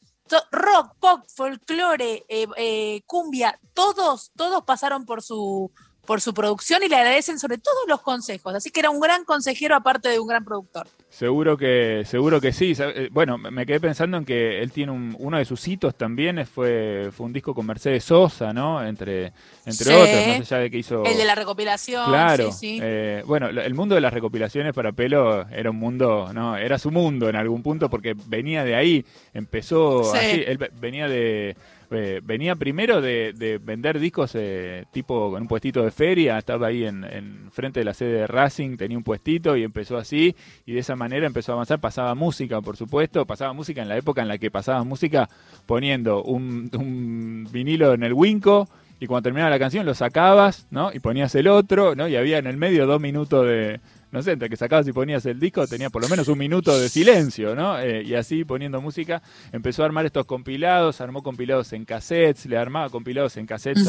rock, 0.50 0.96
pop, 0.98 1.24
folclore, 1.34 2.24
eh, 2.28 3.02
cumbia, 3.06 3.58
todos, 3.72 4.32
todos 4.36 4.64
pasaron 4.64 5.04
por 5.04 5.22
su, 5.22 5.70
por 6.06 6.20
su 6.20 6.34
producción 6.34 6.82
y 6.82 6.88
le 6.88 6.96
agradecen 6.96 7.38
sobre 7.38 7.58
todo 7.58 7.74
los 7.88 8.00
consejos. 8.00 8.54
Así 8.54 8.70
que 8.70 8.80
era 8.80 8.90
un 8.90 9.00
gran 9.00 9.24
consejero 9.24 9.74
aparte 9.74 10.08
de 10.08 10.18
un 10.18 10.28
gran 10.28 10.44
productor. 10.44 10.86
Seguro 11.10 11.56
que, 11.56 12.02
seguro 12.06 12.40
que 12.40 12.52
sí. 12.52 12.74
Eh, 12.76 13.08
bueno, 13.12 13.38
me 13.38 13.64
quedé 13.64 13.78
pensando 13.78 14.16
en 14.16 14.24
que 14.24 14.60
él 14.60 14.72
tiene 14.72 14.92
uno 14.92 15.38
de 15.38 15.44
sus 15.44 15.66
hitos 15.68 15.94
también, 15.94 16.44
fue, 16.44 17.10
fue 17.12 17.26
un 17.26 17.32
disco 17.32 17.54
con 17.54 17.66
Mercedes 17.66 18.04
Sosa, 18.04 18.52
¿no? 18.52 18.84
Entre, 18.84 19.32
entre 19.64 19.94
otros, 19.94 20.38
más 20.38 20.52
allá 20.52 20.62
de 20.62 20.70
que 20.70 20.78
hizo... 20.78 21.04
El 21.04 21.16
de 21.16 21.24
la 21.24 21.36
recopilación. 21.36 22.06
Claro. 22.06 22.50
Eh, 22.62 23.22
bueno, 23.26 23.48
el 23.48 23.74
mundo 23.74 23.94
de 23.94 24.00
las 24.00 24.12
recopilaciones 24.12 24.74
para 24.74 24.92
Pelo 24.92 25.48
era 25.50 25.70
un 25.70 25.76
mundo, 25.76 26.32
¿no? 26.32 26.56
Era 26.56 26.78
su 26.78 26.90
mundo 26.90 27.28
en 27.28 27.36
algún 27.36 27.62
punto 27.62 27.88
porque 27.88 28.16
venía 28.26 28.64
de 28.64 28.74
ahí, 28.74 29.04
empezó 29.32 30.12
así, 30.14 30.42
él 30.44 30.58
venía 30.80 31.06
de 31.06 31.56
eh, 31.96 32.20
venía 32.22 32.56
primero 32.56 33.00
de, 33.00 33.60
vender 33.62 33.98
discos 33.98 34.32
eh, 34.34 34.84
tipo 34.92 35.30
con 35.30 35.42
un 35.42 35.48
puestito 35.48 35.82
de 35.82 35.90
feria, 35.90 36.38
estaba 36.38 36.68
ahí 36.68 36.84
en, 36.84 37.50
frente 37.50 37.80
de 37.80 37.84
la 37.84 37.94
sede 37.94 38.12
de 38.12 38.26
Racing, 38.26 38.76
tenía 38.76 38.96
un 38.96 39.04
puestito 39.04 39.56
y 39.56 39.62
empezó 39.62 39.96
así, 39.96 40.34
y 40.66 40.72
de 40.72 40.80
esa 40.80 40.96
manera 40.96 41.26
empezó 41.26 41.52
a 41.52 41.54
avanzar, 41.54 41.80
pasaba 41.80 42.14
música, 42.14 42.60
por 42.60 42.76
supuesto, 42.76 43.26
pasaba 43.26 43.52
música 43.52 43.82
en 43.82 43.88
la 43.88 43.96
época 43.96 44.22
en 44.22 44.28
la 44.28 44.38
que 44.38 44.50
pasaba 44.50 44.84
música 44.84 45.28
poniendo 45.66 46.22
un, 46.22 46.70
un 46.74 47.48
vinilo 47.50 47.94
en 47.94 48.02
el 48.02 48.12
Winco, 48.12 48.68
y 49.00 49.06
cuando 49.06 49.24
terminaba 49.24 49.50
la 49.50 49.58
canción 49.58 49.84
lo 49.84 49.94
sacabas, 49.94 50.66
¿no? 50.70 50.90
Y 50.92 51.00
ponías 51.00 51.34
el 51.34 51.48
otro, 51.48 51.94
¿no? 51.94 52.08
Y 52.08 52.16
había 52.16 52.38
en 52.38 52.46
el 52.46 52.56
medio 52.56 52.86
dos 52.86 53.00
minutos 53.00 53.46
de, 53.46 53.80
no 54.14 54.22
sé, 54.22 54.30
entre 54.30 54.48
que 54.48 54.56
sacabas 54.56 54.86
y 54.86 54.92
ponías 54.92 55.26
el 55.26 55.40
disco 55.40 55.66
tenía 55.66 55.90
por 55.90 56.00
lo 56.00 56.08
menos 56.08 56.28
un 56.28 56.38
minuto 56.38 56.78
de 56.78 56.88
silencio, 56.88 57.56
¿no? 57.56 57.80
Eh, 57.80 58.04
y 58.04 58.14
así 58.14 58.44
poniendo 58.44 58.80
música 58.80 59.20
empezó 59.50 59.82
a 59.82 59.86
armar 59.86 60.06
estos 60.06 60.24
compilados, 60.24 61.00
armó 61.00 61.20
compilados 61.20 61.72
en 61.72 61.84
cassettes, 61.84 62.46
le 62.46 62.56
armaba 62.56 62.90
compilados 62.90 63.36
en 63.38 63.46
cassettes 63.46 63.88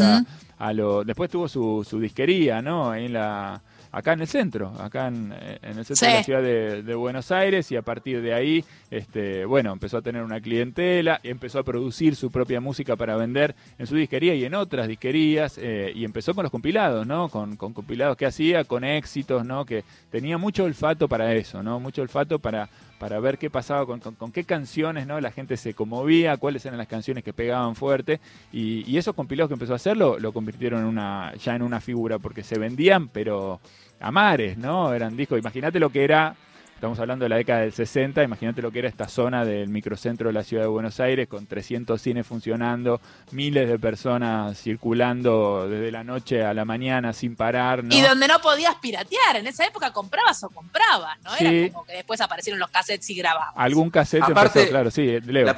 a, 0.57 0.73
lo... 0.73 1.03
Después 1.03 1.29
tuvo 1.29 1.47
su, 1.47 1.85
su 1.87 1.99
disquería, 1.99 2.63
¿no? 2.63 2.89
Ahí 2.89 3.05
en 3.05 3.13
la 3.13 3.61
acá 3.95 4.11
en 4.11 4.19
el 4.19 4.27
centro, 4.27 4.73
acá 4.77 5.07
en, 5.07 5.31
el 5.31 5.85
centro 5.85 6.07
de 6.09 6.13
la 6.13 6.23
ciudad 6.23 6.41
de, 6.41 6.95
Buenos 6.95 7.31
Aires 7.31 7.71
y 7.71 7.77
a 7.77 7.81
partir 7.81 8.21
de 8.21 8.33
ahí, 8.33 8.65
este, 8.91 9.45
bueno, 9.45 9.71
empezó 9.71 9.97
a 9.97 10.01
tener 10.01 10.21
una 10.21 10.41
clientela, 10.41 11.21
y 11.23 11.29
empezó 11.29 11.59
a 11.59 11.63
producir 11.63 12.17
su 12.17 12.29
propia 12.29 12.59
música 12.59 12.97
para 12.97 13.15
vender 13.15 13.55
en 13.79 13.87
su 13.87 13.95
disquería 13.95 14.35
y 14.35 14.43
en 14.43 14.53
otras 14.53 14.89
disquerías 14.89 15.57
eh, 15.57 15.93
y 15.95 16.03
empezó 16.03 16.35
con 16.35 16.43
los 16.43 16.51
compilados, 16.51 17.07
¿no? 17.07 17.29
Con, 17.29 17.55
compilados 17.55 18.17
que 18.17 18.25
hacía, 18.25 18.65
con 18.65 18.83
éxitos, 18.83 19.45
¿no? 19.45 19.65
Que 19.65 19.85
tenía 20.11 20.37
mucho 20.37 20.65
olfato 20.65 21.07
para 21.07 21.33
eso, 21.33 21.63
¿no? 21.63 21.79
Mucho 21.79 22.01
olfato 22.01 22.37
para, 22.39 22.69
para 22.99 23.19
ver 23.19 23.37
qué 23.37 23.49
pasaba, 23.49 23.85
con, 23.85 24.31
qué 24.31 24.43
canciones 24.45 25.05
¿no? 25.05 25.19
la 25.19 25.31
gente 25.31 25.57
se 25.57 25.73
conmovía, 25.73 26.37
cuáles 26.37 26.65
eran 26.65 26.77
las 26.77 26.87
canciones 26.87 27.23
que 27.23 27.33
pegaban 27.33 27.75
fuerte. 27.75 28.19
Y, 28.51 28.95
esos 28.97 29.13
compilados 29.13 29.49
que 29.49 29.53
empezó 29.53 29.73
a 29.73 29.75
hacerlo 29.75 30.17
lo 30.19 30.31
convirtieron 30.31 30.81
en 30.81 30.87
una, 30.87 31.33
ya 31.35 31.55
en 31.55 31.61
una 31.61 31.81
figura, 31.81 32.17
porque 32.17 32.43
se 32.43 32.57
vendían, 32.57 33.09
pero 33.09 33.59
a 33.99 34.11
mares, 34.11 34.57
¿no? 34.57 34.93
Eran 34.93 35.15
discos. 35.15 35.39
Imagínate 35.39 35.79
lo 35.79 35.89
que 35.89 36.03
era 36.03 36.35
Estamos 36.75 36.99
hablando 36.99 37.23
de 37.23 37.29
la 37.29 37.37
década 37.37 37.61
del 37.61 37.71
60, 37.71 38.21
imagínate 38.21 38.61
lo 38.61 38.69
que 38.69 38.79
era 38.79 38.89
esta 38.89 39.07
zona 39.07 39.45
del 39.45 39.69
microcentro 39.69 40.27
de 40.27 40.33
la 40.33 40.43
ciudad 40.43 40.63
de 40.63 40.67
Buenos 40.67 40.99
Aires, 40.99 41.29
con 41.29 41.47
300 41.47 42.01
cines 42.01 42.27
funcionando, 42.27 42.99
miles 43.31 43.69
de 43.69 43.79
personas 43.79 44.59
circulando 44.59 45.69
desde 45.69 45.89
la 45.89 46.03
noche 46.03 46.43
a 46.43 46.53
la 46.53 46.65
mañana 46.65 47.13
sin 47.13 47.37
parar. 47.37 47.81
Y 47.89 48.01
donde 48.01 48.27
no 48.27 48.41
podías 48.41 48.75
piratear, 48.75 49.37
en 49.37 49.47
esa 49.47 49.65
época 49.65 49.93
comprabas 49.93 50.43
o 50.43 50.49
comprabas, 50.49 51.17
¿no? 51.23 51.33
Era 51.37 51.71
como 51.71 51.85
que 51.85 51.93
después 51.93 52.19
aparecieron 52.19 52.59
los 52.59 52.69
cassettes 52.69 53.09
y 53.09 53.15
grababas. 53.15 53.53
Algún 53.55 53.89
cassette 53.89 54.27
empezó, 54.27 54.67
claro, 54.67 54.91
sí, 54.91 55.21
Leo. 55.21 55.55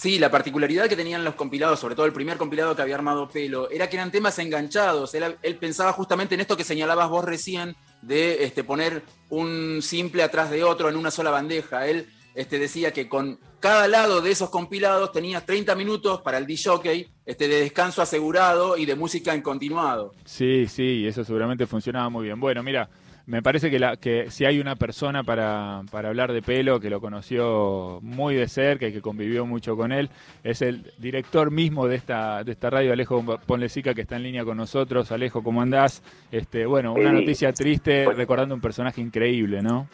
Sí, 0.00 0.18
la 0.18 0.30
particularidad 0.30 0.88
que 0.88 0.96
tenían 0.96 1.24
los 1.24 1.34
compilados, 1.34 1.78
sobre 1.78 1.94
todo 1.94 2.06
el 2.06 2.14
primer 2.14 2.38
compilado 2.38 2.74
que 2.74 2.80
había 2.80 2.94
armado 2.94 3.28
Pelo, 3.28 3.68
era 3.70 3.90
que 3.90 3.96
eran 3.96 4.10
temas 4.10 4.38
enganchados. 4.38 5.14
Él, 5.14 5.56
pensaba 5.60 5.92
justamente 5.92 6.34
en 6.34 6.40
esto 6.40 6.56
que 6.56 6.64
señalabas 6.64 7.10
vos 7.10 7.22
recién, 7.22 7.76
de 8.00 8.44
este, 8.44 8.64
poner 8.64 9.02
un 9.28 9.80
simple 9.82 10.22
atrás 10.22 10.50
de 10.50 10.64
otro 10.64 10.88
en 10.88 10.96
una 10.96 11.10
sola 11.10 11.28
bandeja. 11.28 11.86
Él 11.86 12.06
este, 12.34 12.58
decía 12.58 12.94
que 12.94 13.10
con 13.10 13.40
cada 13.60 13.88
lado 13.88 14.22
de 14.22 14.30
esos 14.30 14.48
compilados 14.48 15.12
tenías 15.12 15.44
30 15.44 15.74
minutos 15.74 16.22
para 16.22 16.38
el 16.38 16.46
DJ 16.46 17.10
este, 17.26 17.46
de 17.46 17.60
descanso 17.60 18.00
asegurado 18.00 18.78
y 18.78 18.86
de 18.86 18.94
música 18.94 19.34
en 19.34 19.42
continuado. 19.42 20.14
Sí, 20.24 20.66
sí, 20.66 21.06
eso 21.06 21.24
seguramente 21.24 21.66
funcionaba 21.66 22.08
muy 22.08 22.24
bien. 22.24 22.40
Bueno, 22.40 22.62
mira, 22.62 22.88
me 23.30 23.42
parece 23.42 23.70
que, 23.70 23.78
la, 23.78 23.96
que 23.96 24.28
si 24.28 24.44
hay 24.44 24.58
una 24.58 24.74
persona 24.74 25.22
para, 25.22 25.82
para, 25.92 26.08
hablar 26.08 26.32
de 26.32 26.42
pelo 26.42 26.80
que 26.80 26.90
lo 26.90 27.00
conoció 27.00 28.00
muy 28.02 28.34
de 28.34 28.48
cerca 28.48 28.88
y 28.88 28.92
que 28.92 29.00
convivió 29.00 29.46
mucho 29.46 29.76
con 29.76 29.92
él, 29.92 30.10
es 30.42 30.62
el 30.62 30.92
director 30.98 31.52
mismo 31.52 31.86
de 31.86 31.94
esta, 31.94 32.42
de 32.42 32.50
esta 32.50 32.70
radio, 32.70 32.92
Alejo 32.92 33.24
Ponlecica, 33.46 33.94
que 33.94 34.00
está 34.00 34.16
en 34.16 34.24
línea 34.24 34.44
con 34.44 34.56
nosotros. 34.56 35.12
Alejo, 35.12 35.44
¿cómo 35.44 35.62
andás? 35.62 36.02
Este, 36.32 36.66
bueno, 36.66 36.92
una 36.92 37.12
noticia 37.12 37.52
triste, 37.52 38.04
recordando 38.12 38.52
un 38.52 38.60
personaje 38.60 39.00
increíble, 39.00 39.62
¿no? 39.62 39.86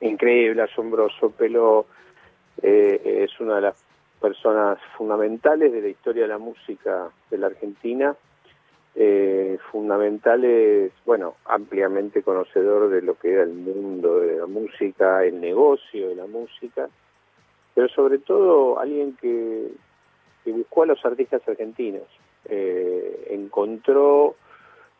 Increíble, 0.00 0.62
asombroso. 0.62 1.30
Pelo 1.32 1.84
eh, 2.62 3.26
es 3.28 3.40
una 3.40 3.56
de 3.56 3.60
las 3.60 3.84
personas 4.22 4.78
fundamentales 4.96 5.70
de 5.70 5.82
la 5.82 5.88
historia 5.88 6.22
de 6.22 6.28
la 6.28 6.38
música 6.38 7.10
de 7.30 7.36
la 7.36 7.48
Argentina 7.48 8.16
eh, 9.00 9.58
fundamental 9.70 10.44
es, 10.44 10.90
bueno, 11.06 11.36
ampliamente 11.44 12.24
conocedor 12.24 12.90
de 12.90 13.00
lo 13.00 13.16
que 13.16 13.32
era 13.32 13.44
el 13.44 13.54
mundo 13.54 14.18
de 14.18 14.38
la 14.38 14.46
música, 14.46 15.24
el 15.24 15.40
negocio 15.40 16.08
de 16.08 16.16
la 16.16 16.26
música, 16.26 16.88
pero 17.76 17.88
sobre 17.90 18.18
todo 18.18 18.80
alguien 18.80 19.16
que, 19.20 19.68
buscó 20.46 20.82
a 20.82 20.86
los 20.86 21.04
artistas 21.04 21.46
argentinos, 21.46 22.08
eh, 22.46 23.28
encontró 23.30 24.34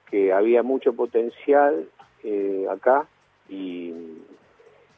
que 0.08 0.32
había 0.32 0.62
mucho 0.62 0.92
potencial 0.92 1.88
eh, 2.22 2.66
acá 2.70 3.08
y, 3.48 3.94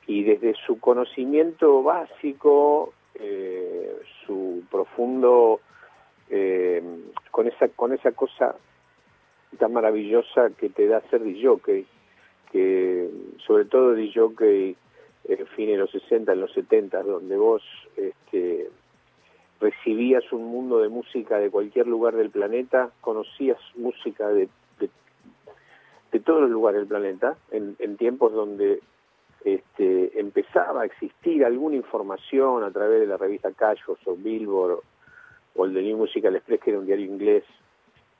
y 0.06 0.24
desde 0.24 0.54
su 0.66 0.78
conocimiento 0.78 1.82
básico, 1.82 2.92
eh, 3.14 3.96
su 4.26 4.62
profundo, 4.70 5.60
con 7.30 7.48
esa 7.48 7.68
con 7.68 7.92
esa 7.92 8.12
cosa 8.12 8.54
tan 9.58 9.72
maravillosa 9.72 10.50
que 10.50 10.68
te 10.68 10.86
da 10.86 11.00
ser 11.10 11.22
DJ, 11.22 11.84
que 12.52 13.10
sobre 13.46 13.64
todo 13.64 13.94
DJ 13.94 14.76
eh, 15.24 15.44
fin 15.56 15.66
de 15.66 15.76
los 15.76 15.90
60, 15.90 16.32
en 16.32 16.40
los 16.40 16.52
70, 16.52 17.02
donde 17.02 17.36
vos 17.36 17.62
este, 17.96 18.68
recibías 19.60 20.32
un 20.32 20.44
mundo 20.44 20.80
de 20.80 20.88
música 20.88 21.38
de 21.38 21.50
cualquier 21.50 21.86
lugar 21.86 22.16
del 22.16 22.30
planeta, 22.30 22.90
conocías 23.00 23.58
música 23.76 24.28
de, 24.28 24.48
de, 24.78 26.20
todos 26.20 26.42
los 26.42 26.50
lugares 26.50 26.80
del 26.80 26.88
planeta, 26.88 27.36
en, 27.50 27.76
en 27.78 27.96
tiempos 27.96 28.32
donde 28.32 28.80
este, 29.44 30.18
empezaba 30.20 30.82
a 30.82 30.84
existir 30.84 31.44
alguna 31.44 31.76
información 31.76 32.62
a 32.62 32.70
través 32.70 33.00
de 33.00 33.06
la 33.06 33.16
revista 33.16 33.52
Cashos 33.52 33.98
o 34.04 34.14
Billboard 34.14 34.80
o 35.54 35.64
el 35.64 35.74
de 35.74 35.82
New 35.82 35.98
Musical 35.98 36.36
Express, 36.36 36.60
que 36.60 36.70
era 36.70 36.78
un 36.78 36.86
diario 36.86 37.06
inglés, 37.06 37.44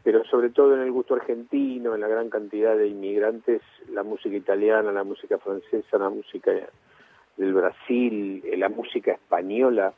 pero 0.02 0.24
sobre 0.24 0.50
todo 0.50 0.74
en 0.74 0.80
el 0.82 0.92
gusto 0.92 1.14
argentino, 1.14 1.94
en 1.94 2.00
la 2.00 2.08
gran 2.08 2.30
cantidad 2.30 2.76
de 2.76 2.88
inmigrantes, 2.88 3.62
la 3.90 4.02
música 4.02 4.36
italiana, 4.36 4.92
la 4.92 5.04
música 5.04 5.38
francesa, 5.38 5.98
la 5.98 6.08
música 6.08 6.52
del 7.36 7.54
Brasil, 7.54 8.42
eh, 8.44 8.56
la 8.56 8.68
música 8.68 9.12
española, 9.12 9.92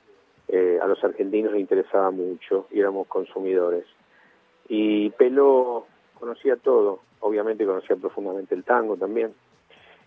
eh, 0.48 0.78
a 0.82 0.86
los 0.86 1.02
argentinos 1.04 1.52
les 1.52 1.60
interesaba 1.60 2.10
mucho 2.10 2.66
y 2.70 2.80
éramos 2.80 3.06
consumidores. 3.06 3.84
Y 4.68 5.10
Pelo 5.10 5.86
conocía 6.18 6.56
todo, 6.56 7.00
obviamente 7.20 7.64
conocía 7.64 7.96
profundamente 7.96 8.54
el 8.54 8.64
tango 8.64 8.96
también. 8.96 9.34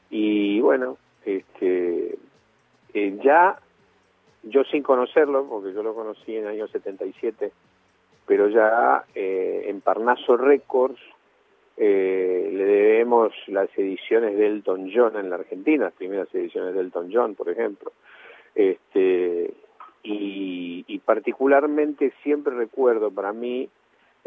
Y 0.10 0.60
bueno, 0.60 0.98
este, 1.26 2.18
eh, 2.94 3.20
ya 3.24 3.60
yo 4.44 4.64
sin 4.66 4.84
conocerlo, 4.84 5.48
porque 5.48 5.74
yo 5.74 5.82
lo 5.82 5.96
conocí 5.96 6.36
en 6.36 6.44
el 6.44 6.50
año 6.50 6.68
77, 6.68 7.52
pero 8.26 8.50
ya 8.50 9.06
eh, 9.14 9.66
en 9.68 9.82
Parnaso 9.82 10.38
Records 10.38 11.00
eh, 11.78 12.50
le 12.52 12.66
debemos 12.66 13.34
las 13.48 13.70
ediciones 13.78 14.38
de 14.38 14.48
Elton 14.48 14.90
John 14.94 15.18
en 15.18 15.30
la 15.30 15.36
Argentina, 15.36 15.86
las 15.86 15.94
primeras 15.94 16.34
ediciones 16.34 16.74
de 16.74 16.82
Elton 16.82 17.10
John, 17.14 17.36
por 17.36 17.50
ejemplo. 17.50 17.92
Este, 18.54 19.54
y, 20.04 21.00
particularmente 21.06 22.14
siempre 22.24 22.56
recuerdo 22.56 23.12
para 23.12 23.32
mí 23.32 23.70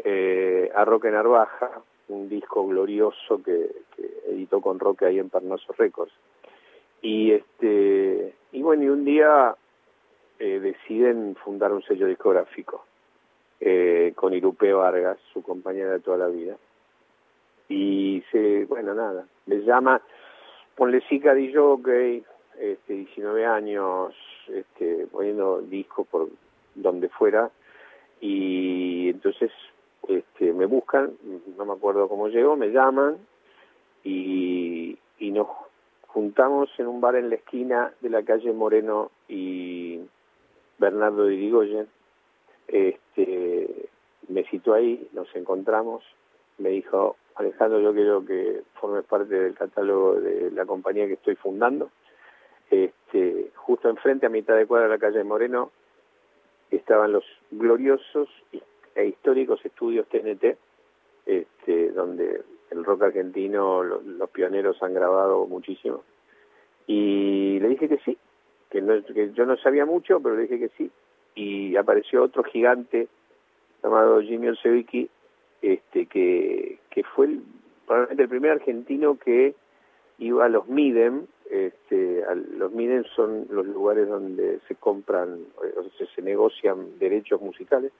eh, 0.03 0.71
a 0.73 0.85
Roque 0.85 1.11
Narvaja, 1.11 1.81
un 2.07 2.29
disco 2.29 2.65
glorioso 2.65 3.43
que, 3.43 3.69
que, 3.95 4.31
editó 4.31 4.61
con 4.61 4.79
Roque 4.79 5.05
ahí 5.05 5.19
en 5.19 5.29
Parnaso 5.29 5.73
Records. 5.77 6.13
Y 7.01 7.31
este 7.31 8.33
y 8.51 8.61
bueno, 8.61 8.83
y 8.83 8.89
un 8.89 9.03
día 9.03 9.55
eh, 10.39 10.59
deciden 10.59 11.35
fundar 11.35 11.73
un 11.73 11.83
sello 11.83 12.07
discográfico 12.07 12.85
eh, 13.59 14.13
con 14.15 14.33
Irupe 14.33 14.71
Vargas, 14.71 15.17
su 15.33 15.43
compañera 15.43 15.91
de 15.91 15.99
toda 15.99 16.17
la 16.17 16.27
vida. 16.27 16.55
Y 17.67 18.23
se, 18.31 18.65
bueno, 18.65 18.93
nada, 18.93 19.25
le 19.45 19.63
llama, 19.63 20.01
ponle 20.75 21.01
Sica 21.01 21.33
de 21.33 21.53
jockey, 21.53 22.23
este, 22.57 22.93
19 22.93 23.45
años, 23.45 24.15
este, 24.47 25.07
poniendo 25.11 25.61
discos 25.61 26.07
por 26.07 26.29
donde 26.75 27.09
fuera, 27.09 27.51
y 28.21 29.09
entonces 29.09 29.51
este, 30.07 30.53
me 30.53 30.65
buscan, 30.65 31.11
no 31.57 31.65
me 31.65 31.73
acuerdo 31.73 32.07
cómo 32.07 32.27
llegó, 32.29 32.55
me 32.55 32.71
llaman 32.71 33.17
y, 34.03 34.97
y 35.19 35.31
nos 35.31 35.47
juntamos 36.07 36.69
en 36.79 36.87
un 36.87 37.01
bar 37.01 37.15
en 37.15 37.29
la 37.29 37.35
esquina 37.35 37.93
de 38.01 38.09
la 38.09 38.23
calle 38.23 38.51
Moreno 38.51 39.11
y 39.27 39.99
Bernardo 40.79 41.25
de 41.25 41.35
Irigoyen 41.35 41.87
este, 42.71 43.89
me 44.27 44.43
citó 44.45 44.73
ahí, 44.73 45.07
nos 45.13 45.33
encontramos, 45.35 46.03
me 46.57 46.69
dijo, 46.69 47.17
Alejandro, 47.35 47.79
yo 47.79 47.93
quiero 47.93 48.25
que 48.25 48.61
formes 48.75 49.05
parte 49.05 49.33
del 49.33 49.55
catálogo 49.55 50.19
de 50.19 50.51
la 50.51 50.65
compañía 50.65 51.07
que 51.07 51.13
estoy 51.13 51.35
fundando. 51.35 51.89
Este, 52.69 53.51
justo 53.55 53.89
enfrente, 53.89 54.25
a 54.25 54.29
mitad 54.29 54.55
de 54.55 54.67
cuadra 54.67 54.87
de 54.87 54.93
la 54.93 54.99
calle 54.99 55.23
Moreno, 55.23 55.71
estaban 56.69 57.11
los 57.11 57.23
gloriosos 57.51 58.29
e 58.95 59.05
históricos 59.05 59.65
estudios 59.65 60.07
TNT, 60.09 60.57
este, 61.25 61.91
donde 61.91 62.43
el 62.71 62.83
rock 62.83 63.03
argentino, 63.03 63.83
los, 63.83 64.29
pioneros 64.29 64.81
han 64.83 64.93
grabado 64.93 65.47
muchísimo. 65.47 66.03
Y 66.85 67.59
le 67.59 67.69
dije 67.69 67.87
que 67.89 67.97
sí, 67.99 68.17
que, 68.69 68.81
no, 68.81 69.03
que 69.03 69.31
yo 69.33 69.45
no 69.45 69.57
sabía 69.57 69.85
mucho, 69.85 70.19
pero 70.19 70.35
le 70.35 70.43
dije 70.43 70.59
que 70.59 70.69
sí, 70.77 70.91
y 71.35 71.75
apareció 71.75 72.23
otro 72.23 72.43
gigante 72.43 73.07
llamado 73.83 74.21
Jimmy 74.21 74.49
Olsevicki, 74.49 75.09
este, 75.61 76.05
que, 76.05 76.79
que 76.89 77.03
fue 77.03 77.27
el, 77.27 77.41
probablemente 77.85 78.23
el 78.23 78.29
primer 78.29 78.51
argentino 78.51 79.17
que 79.17 79.55
iba 80.19 80.45
a 80.45 80.49
los 80.49 80.67
Midem, 80.67 81.25
este, 81.49 82.23
los 82.57 82.71
Midem 82.71 83.03
son 83.15 83.47
los 83.49 83.65
lugares 83.65 84.07
donde 84.07 84.59
se 84.67 84.75
compran, 84.75 85.39
o 85.57 85.97
sea, 85.97 86.07
se 86.13 86.21
negocian 86.21 86.99
derechos 86.99 87.41
musicales, 87.41 87.91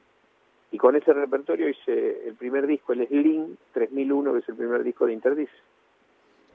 y 0.71 0.77
con 0.77 0.95
ese 0.95 1.13
repertorio 1.13 1.69
hice 1.69 2.27
el 2.27 2.35
primer 2.35 2.67
disco, 2.67 2.93
el 2.93 3.07
Sling 3.07 3.57
3001, 3.73 4.33
que 4.33 4.39
es 4.39 4.49
el 4.49 4.55
primer 4.55 4.83
disco 4.83 5.05
de 5.07 5.13
Interdis. 5.13 5.49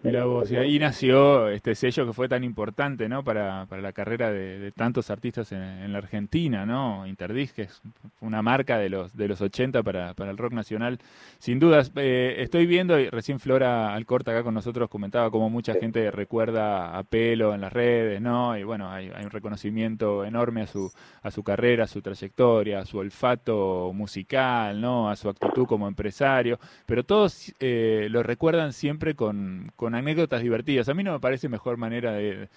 Mira 0.04 0.26
vos, 0.26 0.50
y 0.50 0.56
ahí 0.56 0.78
nació 0.78 1.48
este 1.48 1.74
sello 1.74 2.04
que 2.04 2.12
fue 2.12 2.28
tan 2.28 2.44
importante, 2.44 3.08
¿no? 3.08 3.24
Para, 3.24 3.64
para 3.64 3.80
la 3.80 3.94
carrera 3.94 4.30
de, 4.30 4.70
tantos 4.70 5.08
artistas 5.08 5.50
en, 5.50 5.90
la 5.90 5.96
Argentina, 5.96 6.66
¿no? 6.66 7.06
Interdisc, 7.06 7.54
que 7.54 7.62
es 7.62 7.80
una 8.20 8.42
marca 8.42 8.76
de 8.76 8.90
los 8.90 9.16
de 9.16 9.28
los 9.28 9.40
80 9.40 9.82
para, 9.82 10.12
para 10.12 10.30
el 10.30 10.36
rock 10.36 10.52
nacional. 10.52 10.98
Sin 11.38 11.58
dudas, 11.58 11.90
eh, 11.96 12.34
estoy 12.40 12.66
viendo, 12.66 13.00
y 13.00 13.08
recién 13.08 13.40
Flora 13.40 13.94
Alcorta 13.94 14.32
acá 14.32 14.42
con 14.42 14.52
nosotros 14.52 14.90
comentaba 14.90 15.30
cómo 15.30 15.48
mucha 15.48 15.72
gente 15.72 16.10
recuerda 16.10 16.98
a 16.98 17.02
Pelo 17.04 17.54
en 17.54 17.62
las 17.62 17.72
redes, 17.72 18.20
¿no? 18.20 18.58
Y 18.58 18.62
bueno, 18.62 18.90
hay, 18.90 19.10
hay, 19.14 19.24
un 19.24 19.30
reconocimiento 19.30 20.26
enorme 20.26 20.60
a 20.60 20.66
su, 20.66 20.92
a 21.22 21.30
su 21.30 21.42
carrera, 21.42 21.84
a 21.84 21.86
su 21.86 22.02
trayectoria, 22.02 22.80
a 22.80 22.84
su 22.84 22.98
olfato 22.98 23.90
musical, 23.94 24.82
¿no? 24.82 25.08
A 25.08 25.16
su 25.16 25.30
actitud 25.30 25.66
como 25.66 25.88
empresario, 25.88 26.58
pero 26.84 27.04
todos 27.04 27.54
eh, 27.58 28.08
lo 28.10 28.22
recuerdan 28.22 28.74
siempre 28.74 29.14
con, 29.14 29.72
con 29.76 29.93
anécdotas 29.94 30.42
divertidas. 30.42 30.88
A 30.88 30.94
mí 30.94 31.02
no 31.02 31.12
me 31.12 31.20
parece 31.20 31.48
mejor 31.48 31.76
manera 31.76 32.12
de, 32.12 32.48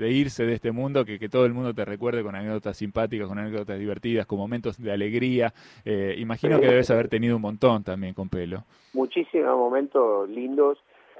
irse 0.00 0.44
de 0.44 0.54
este 0.54 0.72
mundo 0.72 1.04
que 1.04 1.18
que 1.22 1.28
todo 1.28 1.46
el 1.46 1.52
mundo 1.52 1.72
te 1.72 1.84
recuerde 1.84 2.24
con 2.24 2.34
anécdotas 2.34 2.76
simpáticas, 2.76 3.28
con 3.28 3.38
anécdotas 3.38 3.78
divertidas, 3.78 4.26
con 4.26 4.38
momentos 4.38 4.76
de 4.76 4.90
alegría. 4.90 5.52
Eh, 5.84 6.16
imagino 6.18 6.58
que 6.58 6.66
debes 6.66 6.90
haber 6.90 7.08
tenido 7.08 7.36
un 7.36 7.42
montón 7.42 7.84
también 7.84 8.12
con 8.12 8.28
pelo. 8.28 8.64
Muchísimos 8.92 9.56
momentos 9.56 10.28
lindos. 10.28 10.78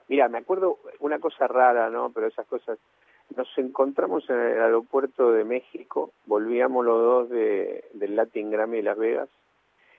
Mira, 0.08 0.28
me 0.28 0.38
acuerdo 0.38 0.78
una 0.98 1.20
cosa 1.20 1.46
rara, 1.46 1.88
¿no? 1.88 2.10
Pero 2.10 2.26
esas 2.26 2.46
cosas. 2.46 2.80
Nos 3.36 3.46
encontramos 3.56 4.28
en 4.28 4.36
el 4.36 4.60
aeropuerto 4.60 5.30
de 5.30 5.44
México, 5.44 6.10
volvíamos 6.26 6.84
los 6.84 7.00
dos 7.00 7.30
de, 7.30 7.84
del 7.94 8.16
Latin 8.16 8.50
Grammy 8.50 8.78
de 8.78 8.82
Las 8.82 8.98
Vegas. 8.98 9.28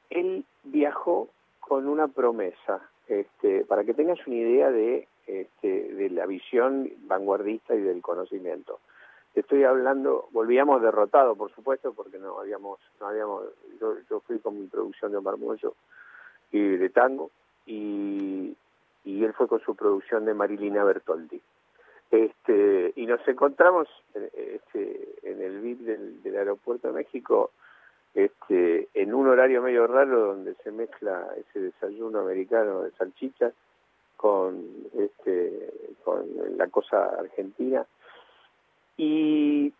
Él 0.09 0.45
viajó 0.65 1.29
con 1.59 1.87
una 1.87 2.09
promesa 2.09 2.81
este, 3.07 3.65
para 3.65 3.83
que 3.83 3.93
tengas 3.93 4.25
una 4.25 4.35
idea 4.35 4.71
de, 4.71 5.07
este, 5.27 5.93
de 5.93 6.09
la 6.09 6.25
visión 6.25 6.89
vanguardista 7.03 7.75
y 7.75 7.81
del 7.81 8.01
conocimiento. 8.01 8.79
estoy 9.35 9.63
hablando, 9.63 10.29
volvíamos 10.31 10.81
derrotados, 10.81 11.37
por 11.37 11.51
supuesto, 11.53 11.93
porque 11.93 12.19
no 12.19 12.39
habíamos, 12.39 12.79
no 12.99 13.07
habíamos, 13.07 13.45
yo, 13.79 14.19
fui 14.21 14.39
con 14.39 14.59
mi 14.59 14.67
producción 14.67 15.11
de 15.11 15.21
Marmollo 15.21 15.73
y 16.51 16.61
de 16.77 16.89
tango, 16.89 17.31
y, 17.65 18.55
y 19.05 19.23
él 19.23 19.33
fue 19.33 19.47
con 19.47 19.59
su 19.61 19.75
producción 19.75 20.25
de 20.25 20.33
Marilina 20.33 20.83
Bertoldi. 20.83 21.41
Este, 22.13 22.93
y 22.95 23.07
nos 23.07 23.27
encontramos 23.27 23.87
este, 24.13 25.15
en 25.23 25.41
el 25.41 25.61
VIP 25.61 25.79
del, 25.79 26.35
aeropuerto 26.35 26.89
de 26.89 26.93
México 26.93 27.49
este, 28.13 28.89
en 28.93 29.13
un 29.13 29.27
horario 29.27 29.61
medio 29.61 29.87
raro 29.87 30.27
donde 30.27 30.55
se 30.63 30.71
mezcla 30.71 31.27
ese 31.37 31.59
desayuno 31.59 32.19
americano 32.19 32.81
de 32.81 32.91
salchichas 32.91 33.53
con, 34.15 34.63
este, 34.97 35.71
con 36.03 36.25
la 36.57 36.67
cosa 36.67 37.05
argentina. 37.19 37.85
Y 38.97 39.73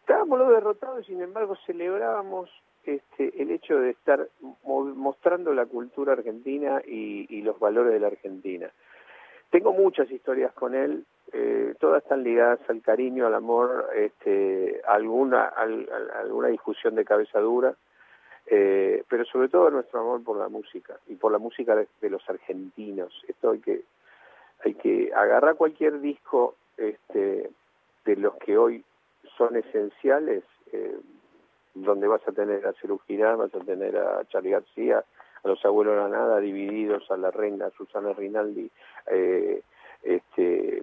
estábamos 0.00 0.38
los 0.38 0.50
derrotados, 0.50 1.06
sin 1.06 1.20
embargo 1.20 1.56
celebrábamos 1.66 2.50
este, 2.84 3.42
el 3.42 3.50
hecho 3.50 3.76
de 3.78 3.90
estar 3.90 4.28
mostrando 4.62 5.52
la 5.52 5.66
cultura 5.66 6.12
argentina 6.12 6.80
y 6.86 7.42
los 7.42 7.58
valores 7.58 7.92
de 7.92 8.00
la 8.00 8.06
Argentina. 8.06 8.70
Tengo 9.50 9.72
muchas 9.72 10.10
historias 10.10 10.52
con 10.52 10.74
él, 10.74 11.04
eh, 11.32 11.74
todas 11.78 12.02
están 12.02 12.22
ligadas 12.22 12.60
al 12.68 12.80
cariño, 12.82 13.26
al 13.26 13.34
amor, 13.34 13.90
este, 13.94 14.80
alguna, 14.86 15.44
alguna 15.44 16.48
discusión 16.48 16.94
de 16.94 17.04
cabeza 17.04 17.40
dura, 17.40 17.74
eh, 18.46 19.04
pero 19.08 19.24
sobre 19.26 19.48
todo 19.48 19.70
nuestro 19.70 20.00
amor 20.00 20.24
por 20.24 20.38
la 20.38 20.48
música 20.48 20.98
y 21.06 21.16
por 21.16 21.30
la 21.30 21.38
música 21.38 21.76
de, 21.76 22.10
los 22.10 22.28
argentinos. 22.28 23.12
Esto 23.28 23.50
hay 23.50 23.60
que, 23.60 23.82
hay 24.64 24.74
que 24.74 25.12
agarrar 25.14 25.56
cualquier 25.56 26.00
disco 26.00 26.54
este, 26.76 27.50
de 28.04 28.16
los 28.16 28.34
que 28.36 28.56
hoy 28.56 28.84
son 29.36 29.56
esenciales, 29.56 30.44
eh, 30.72 30.96
donde 31.74 32.08
vas 32.08 32.26
a 32.26 32.32
tener 32.32 32.66
a 32.66 32.72
Cerú 32.74 33.00
vas 33.36 33.54
a 33.54 33.60
tener 33.60 33.96
a 33.98 34.24
Charlie 34.28 34.50
García, 34.50 35.04
a 35.44 35.48
los 35.48 35.62
abuelos 35.64 35.94
de 35.94 36.00
la 36.00 36.08
nada, 36.08 36.40
divididos, 36.40 37.08
a 37.10 37.16
la 37.16 37.30
reina, 37.30 37.66
a 37.66 37.70
Susana 37.70 38.12
Rinaldi, 38.14 38.70
eh, 39.10 39.62
este, 40.02 40.82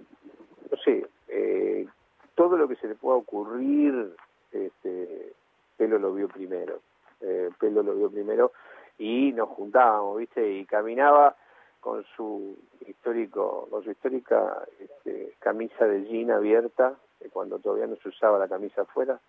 no 0.70 0.76
sé, 0.78 1.06
eh, 1.28 1.86
todo 2.34 2.56
lo 2.56 2.68
que 2.68 2.76
se 2.76 2.88
le 2.88 2.94
pueda 2.94 3.16
ocurrir, 3.16 4.14
este, 4.52 5.32
Pelo 5.76 5.98
lo 5.98 6.14
vio 6.14 6.28
primero, 6.28 6.80
eh, 7.20 7.50
Pelo 7.58 7.82
lo 7.82 7.94
vio 7.94 8.10
primero 8.10 8.52
y 8.98 9.32
nos 9.32 9.48
juntábamos, 9.50 10.18
¿viste? 10.18 10.52
Y 10.52 10.64
caminaba 10.64 11.36
con 11.80 12.04
su 12.16 12.56
histórico, 12.86 13.68
con 13.70 13.84
su 13.84 13.90
histórica 13.90 14.66
este, 14.80 15.34
camisa 15.38 15.86
de 15.86 16.04
jean 16.04 16.30
abierta, 16.30 16.94
cuando 17.32 17.58
todavía 17.58 17.86
no 17.86 17.96
se 17.96 18.08
usaba 18.08 18.38
la 18.38 18.48
camisa 18.48 18.82
afuera, 18.82 19.20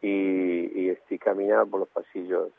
y, 0.00 0.80
y 0.80 0.88
este, 0.90 1.18
caminaba 1.18 1.66
por 1.66 1.80
los 1.80 1.88
pasillos 1.88 2.50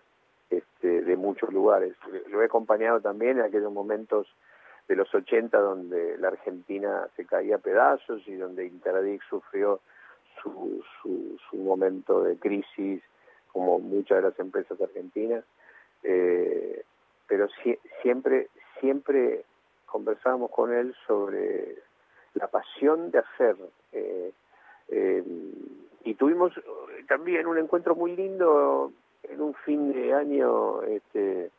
este, 0.49 1.01
de 1.01 1.15
muchos 1.15 1.51
lugares. 1.51 1.95
Lo 2.27 2.41
he 2.41 2.45
acompañado 2.45 3.01
también 3.01 3.39
en 3.39 3.45
aquellos 3.45 3.71
momentos 3.71 4.27
de 4.91 4.97
los 4.97 5.15
80 5.15 5.57
donde 5.57 6.17
la 6.17 6.27
Argentina 6.27 7.07
se 7.15 7.25
caía 7.25 7.55
a 7.55 7.59
pedazos 7.59 8.27
y 8.27 8.35
donde 8.35 8.65
Interadic 8.65 9.23
sufrió 9.29 9.79
su, 10.43 10.83
su, 11.01 11.55
momento 11.55 12.23
de 12.23 12.35
crisis 12.35 13.01
como 13.53 13.79
muchas 13.79 14.17
de 14.17 14.29
las 14.29 14.39
empresas 14.39 14.81
argentinas. 14.81 15.45
Eh, 16.03 16.83
pero 17.25 17.47
siempre 18.01 18.49
siempre 18.81 19.45
conversábamos 19.85 20.51
con 20.51 20.73
él 20.73 20.93
sobre 21.07 21.77
la 22.33 22.47
pasión 22.47 23.11
de 23.11 23.19
hacer 23.19 23.55
eh, 23.93 24.33
eh, 24.89 25.23
y 26.03 26.15
tuvimos 26.15 26.51
también 27.07 27.47
un 27.47 27.57
encuentro 27.57 27.95
muy 27.95 28.13
lindo 28.17 28.91
en 29.23 29.39
un 29.39 29.53
fin 29.53 29.93
de 29.93 30.13
año 30.13 30.83
este 30.83 31.49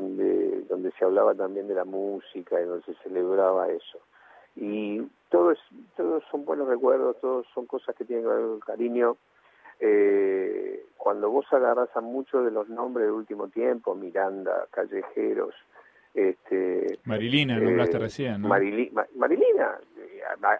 donde, 0.00 0.62
donde 0.68 0.90
se 0.92 1.04
hablaba 1.04 1.34
también 1.34 1.68
de 1.68 1.74
la 1.74 1.84
música 1.84 2.60
y 2.60 2.64
donde 2.64 2.84
se 2.84 2.94
celebraba 3.02 3.68
eso. 3.68 3.98
Y 4.56 5.02
todos 5.28 5.58
todos 5.96 6.22
son 6.30 6.44
buenos 6.44 6.68
recuerdos, 6.68 7.20
todos 7.20 7.46
son 7.54 7.66
cosas 7.66 7.94
que 7.96 8.04
tienen 8.04 8.24
que 8.24 8.30
ver 8.32 8.46
con 8.46 8.60
cariño. 8.60 9.16
Eh, 9.80 10.84
cuando 10.96 11.30
vos 11.30 11.46
agarras 11.52 11.88
a 11.94 12.00
muchos 12.00 12.44
de 12.44 12.50
los 12.50 12.68
nombres 12.68 13.06
del 13.06 13.14
último 13.14 13.48
tiempo, 13.48 13.94
Miranda, 13.94 14.66
Callejeros, 14.70 15.54
este, 16.14 16.98
Marilina, 17.04 17.60
nombraste 17.60 17.96
eh, 17.96 18.00
recién, 18.00 18.42
¿no? 18.42 18.48
Marilina, 18.48 19.78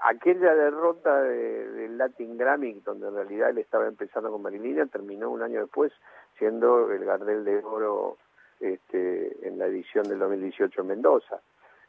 aquella 0.02 0.54
derrota 0.54 1.22
del 1.22 1.98
Latin 1.98 2.36
Grammy, 2.36 2.80
donde 2.84 3.08
en 3.08 3.14
realidad 3.14 3.50
él 3.50 3.58
estaba 3.58 3.88
empezando 3.88 4.30
con 4.30 4.42
Marilina, 4.42 4.86
terminó 4.86 5.30
un 5.30 5.42
año 5.42 5.62
después 5.62 5.92
siendo 6.38 6.92
el 6.92 7.04
Gardel 7.04 7.44
de 7.44 7.58
Oro 7.64 8.18
este, 8.60 9.46
en 9.46 9.58
la 9.58 9.66
edición 9.66 10.08
del 10.08 10.18
2018 10.18 10.80
en 10.80 10.86
Mendoza. 10.86 11.40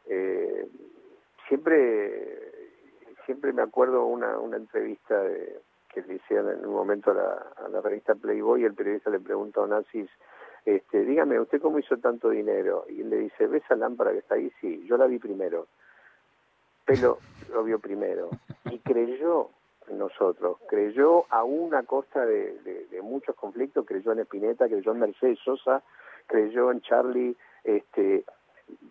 Eh, 0.06 0.68
siempre, 1.48 2.52
siempre 3.26 3.52
me 3.52 3.62
acuerdo 3.62 4.06
una, 4.06 4.38
una 4.38 4.56
entrevista 4.56 5.22
que 5.92 6.02
le 6.02 6.14
hicieron 6.14 6.50
en 6.50 6.66
un 6.66 6.74
momento 6.74 7.10
a 7.10 7.68
la, 7.68 7.80
revista 7.80 8.14
Playboy 8.14 8.62
y 8.62 8.64
el 8.64 8.74
periodista 8.74 9.10
le 9.10 9.20
pregunta 9.20 9.60
a 9.60 9.64
Onassis, 9.64 10.08
este, 10.64 11.04
dígame, 11.04 11.40
¿usted 11.40 11.60
cómo 11.60 11.78
hizo 11.78 11.96
tanto 11.96 12.30
dinero? 12.30 12.84
Y 12.88 13.00
él 13.00 13.10
le 13.10 13.16
dice, 13.16 13.46
¿ves 13.46 13.64
esa 13.64 13.76
lámpara 13.76 14.12
que 14.12 14.18
está 14.18 14.34
ahí? 14.36 14.52
Sí, 14.60 14.84
yo 14.86 14.96
la 14.96 15.06
vi 15.06 15.18
primero. 15.18 15.66
Pelo 16.84 17.18
lo 17.50 17.64
vio 17.64 17.78
primero. 17.78 18.30
Y 18.66 18.78
creyó 18.78 19.48
en 19.88 19.98
nosotros, 19.98 20.58
creyó 20.68 21.24
a 21.30 21.42
una 21.42 21.82
costa 21.82 22.24
de, 22.24 22.86
de 22.90 23.02
muchos 23.02 23.34
conflictos, 23.34 23.86
creyó 23.86 24.12
en 24.12 24.20
Espineta, 24.20 24.68
creyó 24.68 24.92
en 24.92 25.00
Mercedes 25.00 25.38
Sosa, 25.40 25.82
creyó 26.30 26.70
en 26.70 26.80
Charlie, 26.80 27.36
este, 27.64 28.24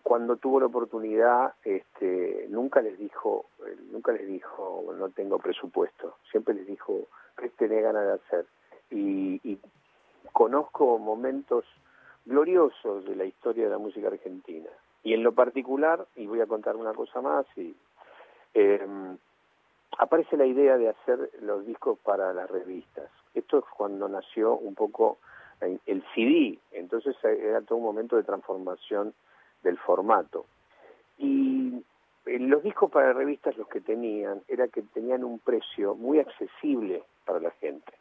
cuando 0.03 0.35
tuvo 0.35 0.59
la 0.59 0.65
oportunidad, 0.65 1.53
este, 1.63 2.47
nunca 2.49 2.81
les 2.81 2.99
dijo, 2.99 3.45
nunca 3.91 4.11
les 4.11 4.27
dijo 4.27 4.93
no 4.97 5.09
tengo 5.09 5.39
presupuesto, 5.39 6.17
siempre 6.29 6.53
les 6.53 6.67
dijo 6.67 7.07
qué 7.37 7.49
tenés 7.49 7.81
ganas 7.81 8.05
de 8.05 8.13
hacer. 8.13 8.45
Y, 8.91 9.59
conozco 10.33 10.99
momentos 10.99 11.65
gloriosos 12.25 13.05
de 13.05 13.15
la 13.15 13.25
historia 13.25 13.63
de 13.65 13.71
la 13.71 13.77
música 13.77 14.07
argentina. 14.07 14.69
Y 15.03 15.13
en 15.13 15.23
lo 15.23 15.31
particular, 15.31 16.05
y 16.15 16.27
voy 16.27 16.41
a 16.41 16.45
contar 16.45 16.75
una 16.75 16.93
cosa 16.93 17.19
más, 17.21 17.45
y, 17.57 17.75
em, 18.53 19.17
aparece 19.97 20.37
la 20.37 20.45
idea 20.45 20.77
de 20.77 20.89
hacer 20.89 21.31
los 21.41 21.65
discos 21.65 21.97
para 21.99 22.33
las 22.33 22.49
revistas. 22.49 23.09
Esto 23.33 23.59
es 23.59 23.65
cuando 23.75 24.07
nació 24.07 24.55
un 24.55 24.75
poco 24.75 25.17
el 25.61 26.03
CD, 26.15 26.57
entonces 26.71 27.15
era 27.23 27.61
todo 27.61 27.77
un 27.77 27.83
momento 27.83 28.15
de 28.15 28.23
transformación 28.23 29.13
del 29.63 29.77
formato. 29.77 30.45
Y 31.17 31.83
eh, 32.25 32.39
los 32.39 32.63
discos 32.63 32.91
para 32.91 33.13
revistas 33.13 33.57
los 33.57 33.67
que 33.67 33.81
tenían 33.81 34.41
era 34.47 34.67
que 34.67 34.81
tenían 34.81 35.23
un 35.23 35.39
precio 35.39 35.95
muy 35.95 36.19
accesible 36.19 37.03
para 37.25 37.39
la 37.39 37.51
gente, 37.51 37.91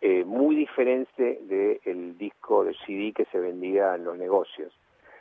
eh, 0.00 0.24
muy 0.24 0.56
diferente 0.56 1.40
del 1.42 2.16
disco 2.16 2.64
de 2.64 2.74
CD 2.86 3.12
que 3.12 3.24
se 3.26 3.38
vendía 3.38 3.94
en 3.94 4.04
los 4.04 4.16
negocios. 4.16 4.72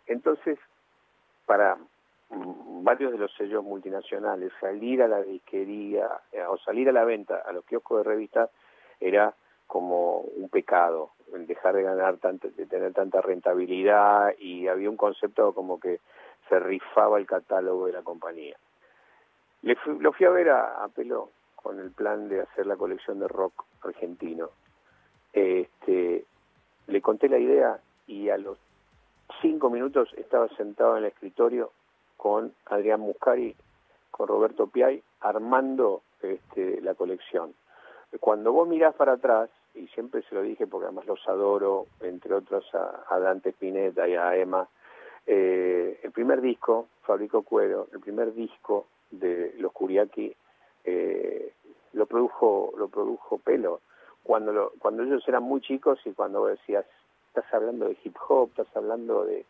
Entonces, 0.07 0.59
para 1.45 1.77
varios 2.29 3.11
de 3.11 3.17
los 3.17 3.33
sellos 3.35 3.63
multinacionales, 3.63 4.51
salir 4.59 5.01
a 5.01 5.07
la 5.07 5.21
disquería 5.21 6.07
eh, 6.31 6.43
o 6.43 6.57
salir 6.57 6.89
a 6.89 6.91
la 6.91 7.03
venta 7.03 7.43
a 7.45 7.51
los 7.51 7.65
kioscos 7.65 7.99
de 7.99 8.09
revistas 8.11 8.49
era 8.99 9.33
como 9.67 10.19
un 10.19 10.49
pecado, 10.49 11.11
dejar 11.31 11.75
de 11.75 11.83
ganar, 11.83 12.17
tanto, 12.17 12.49
de 12.49 12.65
tener 12.65 12.93
tanta 12.93 13.21
rentabilidad 13.21 14.33
y 14.37 14.67
había 14.67 14.89
un 14.89 14.97
concepto 14.97 15.53
como 15.53 15.79
que 15.79 15.99
se 16.49 16.59
rifaba 16.59 17.17
el 17.17 17.25
catálogo 17.25 17.87
de 17.87 17.93
la 17.93 18.01
compañía. 18.01 18.57
Lo 19.61 20.13
fui 20.13 20.25
a 20.25 20.29
ver 20.29 20.49
a, 20.49 20.87
Pelo 20.93 21.31
con 21.55 21.79
el 21.79 21.91
plan 21.91 22.29
de 22.29 22.41
hacer 22.41 22.67
la 22.67 22.75
colección 22.75 23.19
de 23.19 23.27
rock 23.27 23.65
argentino. 23.81 24.49
Este, 25.33 26.23
le 26.87 27.01
conté 27.01 27.27
la 27.29 27.39
idea 27.39 27.79
y 28.05 28.29
a 28.29 28.37
los 28.37 28.59
cinco 29.41 29.69
minutos 29.69 30.13
estaba 30.17 30.47
sentado 30.49 30.97
en 30.97 31.03
el 31.03 31.09
escritorio 31.09 31.71
con 32.15 32.53
Adrián 32.67 33.01
Muscari, 33.01 33.55
con 34.11 34.27
Roberto 34.27 34.67
Piay, 34.67 35.01
armando 35.21 36.03
este, 36.21 36.79
la 36.81 36.93
colección. 36.93 37.55
Cuando 38.19 38.53
vos 38.53 38.67
mirás 38.67 38.93
para 38.95 39.13
atrás, 39.13 39.49
y 39.75 39.87
siempre 39.87 40.21
se 40.23 40.35
lo 40.35 40.41
dije 40.41 40.67
porque 40.67 40.85
además 40.85 41.05
los 41.05 41.27
adoro, 41.27 41.87
entre 42.01 42.33
otros 42.33 42.65
a, 42.73 43.19
Dante 43.19 43.49
Spinetta 43.49 44.07
y 44.07 44.15
a 44.15 44.35
Emma, 44.35 44.67
eh, 45.27 45.99
el 46.03 46.11
primer 46.11 46.41
disco, 46.41 46.87
Fabrico 47.03 47.43
Cuero, 47.43 47.87
el 47.93 47.99
primer 47.99 48.33
disco 48.33 48.87
de 49.11 49.53
los 49.57 49.71
Curiaki, 49.71 50.35
eh, 50.83 51.53
lo 51.93 52.05
produjo 52.05 52.73
lo 52.77 52.87
produjo 52.87 53.37
Pelo. 53.39 53.81
Cuando, 54.23 54.51
lo, 54.51 54.71
cuando 54.79 55.03
ellos 55.03 55.27
eran 55.27 55.43
muy 55.43 55.61
chicos 55.61 55.99
y 56.05 56.13
cuando 56.13 56.45
decías, 56.47 56.85
estás 57.27 57.45
hablando 57.53 57.87
de 57.87 57.97
hip 58.03 58.15
hop, 58.27 58.49
estás 58.49 58.75
hablando 58.75 59.25
de, 59.25 59.45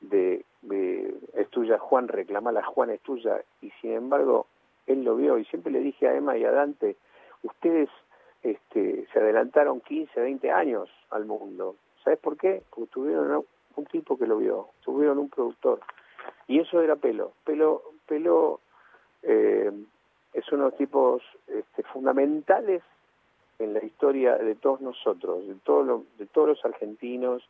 de, 0.00 0.44
de 0.62 1.14
es 1.34 1.48
tuya 1.50 1.78
Juan, 1.78 2.08
reclamala 2.08 2.62
Juan, 2.62 2.90
es 2.90 3.00
tuya, 3.00 3.42
y 3.60 3.70
sin 3.80 3.92
embargo 3.92 4.46
él 4.86 5.02
lo 5.04 5.16
vio 5.16 5.38
y 5.38 5.44
siempre 5.46 5.72
le 5.72 5.80
dije 5.80 6.06
a 6.06 6.14
Emma 6.14 6.36
y 6.36 6.44
a 6.44 6.52
Dante, 6.52 6.96
ustedes 7.42 7.88
este, 8.44 9.06
se 9.10 9.18
adelantaron 9.18 9.80
15, 9.80 10.20
20 10.20 10.50
años 10.50 10.90
al 11.10 11.24
mundo. 11.24 11.76
¿Sabes 12.04 12.18
por 12.18 12.36
qué? 12.36 12.62
Porque 12.70 12.92
tuvieron 12.92 13.44
un 13.76 13.86
tipo 13.86 14.18
que 14.18 14.26
lo 14.26 14.36
vio, 14.36 14.68
tuvieron 14.84 15.18
un 15.18 15.30
productor. 15.30 15.80
Y 16.46 16.60
eso 16.60 16.82
era 16.82 16.96
Pelo. 16.96 17.32
Pelo, 17.44 17.82
Pelo 18.06 18.60
eh, 19.22 19.72
es 20.34 20.52
uno 20.52 20.64
de 20.64 20.70
los 20.70 20.78
tipos 20.78 21.22
este, 21.48 21.82
fundamentales 21.84 22.82
en 23.58 23.72
la 23.72 23.82
historia 23.82 24.36
de 24.36 24.54
todos 24.56 24.82
nosotros, 24.82 25.48
de, 25.48 25.54
todo 25.64 26.04
de 26.18 26.26
todos 26.26 26.48
los 26.48 26.64
argentinos, 26.66 27.42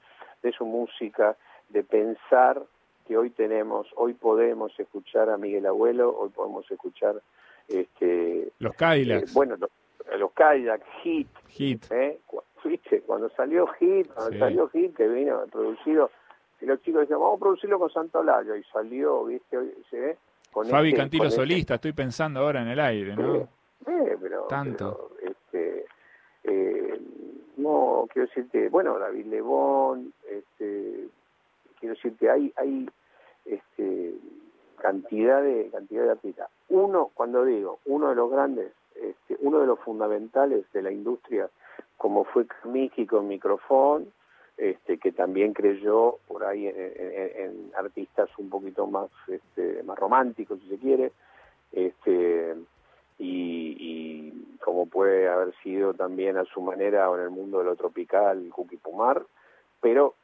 de 0.42 0.52
su 0.52 0.64
música, 0.64 1.36
de 1.70 1.82
pensar 1.82 2.62
que 3.08 3.16
hoy 3.16 3.30
tenemos, 3.30 3.88
hoy 3.96 4.14
podemos 4.14 4.78
escuchar 4.78 5.28
a 5.28 5.38
Miguel 5.38 5.66
Abuelo, 5.66 6.16
hoy 6.16 6.28
podemos 6.28 6.70
escuchar 6.70 7.20
este 7.66 8.52
los 8.60 8.74
Cadillacs. 8.76 9.30
Eh, 9.30 9.32
bueno, 9.34 9.56
los, 9.56 9.70
los 10.18 10.32
Cadillacs, 10.32 10.86
Hit. 11.02 11.28
Hit. 11.48 11.84
¿eh? 11.90 12.20
Cuando 13.06 13.28
salió 13.30 13.66
Hit, 13.78 14.08
cuando 14.12 14.38
salió 14.38 14.68
Hit, 14.68 14.96
que 14.96 15.06
vino 15.08 15.44
producido, 15.50 16.10
y 16.60 16.66
los 16.66 16.80
chicos 16.82 17.02
decían, 17.02 17.20
vamos 17.20 17.36
a 17.36 17.40
producirlo 17.40 17.78
con 17.78 17.90
Santo 17.90 18.20
Olayo, 18.20 18.56
y 18.56 18.62
salió, 18.64 19.24
¿viste? 19.24 19.58
¿Se 19.90 20.16
Con 20.52 20.66
Fabi 20.66 20.88
este, 20.88 21.00
Cantilo 21.00 21.24
este 21.24 21.36
solista, 21.36 21.74
estoy 21.74 21.92
pensando 21.92 22.40
ahora 22.40 22.62
en 22.62 22.68
el 22.68 22.80
aire, 22.80 23.16
¿no? 23.16 23.48
pero, 24.20 24.44
Tanto. 24.44 25.10
este, 25.20 25.84
eh, 26.44 27.00
no, 27.58 28.06
quiero 28.10 28.28
decirte, 28.28 28.68
bueno, 28.70 28.98
David 28.98 29.26
Lebón, 29.26 30.12
este, 30.28 31.08
quiero 31.78 31.94
decirte, 31.94 32.30
hay, 32.30 32.52
hay 32.56 32.88
este, 33.44 34.14
cantidad 34.80 35.42
de 35.42 35.68
cantidad 35.70 36.04
de 36.04 36.10
artistas. 36.12 36.48
Uno, 36.68 37.10
cuando 37.14 37.44
digo, 37.44 37.78
uno 37.84 38.08
de 38.08 38.14
los 38.14 38.30
grandes, 38.30 38.72
este, 38.94 39.36
uno 39.40 39.60
de 39.60 39.66
los 39.66 39.78
fundamentales 39.80 40.64
de 40.72 40.82
la 40.82 40.90
industria, 40.90 41.48
como 41.96 42.24
fue 42.24 42.46
Miki 42.64 43.06
con 43.06 43.28
Microfón, 43.28 44.12
este, 44.56 44.98
que 44.98 45.12
también 45.12 45.52
creyó 45.52 46.18
por 46.28 46.44
ahí 46.44 46.66
en, 46.68 47.72
artistas 47.76 48.28
un 48.38 48.48
poquito 48.50 48.86
más, 48.86 49.10
este, 49.26 49.82
más 49.82 49.98
románticos, 49.98 50.60
si 50.60 50.68
se 50.68 50.78
quiere, 50.78 51.12
este, 51.72 52.54
y, 53.18 54.30
como 54.60 54.86
puede 54.86 55.28
haber 55.28 55.54
sido 55.62 55.94
también 55.94 56.36
a 56.36 56.44
su 56.44 56.60
manera 56.60 57.12
en 57.14 57.20
el 57.20 57.30
mundo 57.30 57.58
de 57.58 57.64
lo 57.64 57.76
tropical, 57.76 58.48
Cookie 58.50 58.76
Pumar, 58.76 59.22
pero 59.80 60.14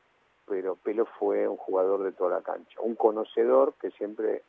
pero 0.51 0.75
Pelo 0.75 1.07
fue 1.07 1.47
un 1.47 1.57
jugador 1.57 2.03
de 2.03 2.11
toda 2.11 2.31
la 2.31 2.43
cancha, 2.43 2.81
un 2.81 2.97
conocedor 2.97 3.73
que 3.81 3.93
siempre, 3.93 4.43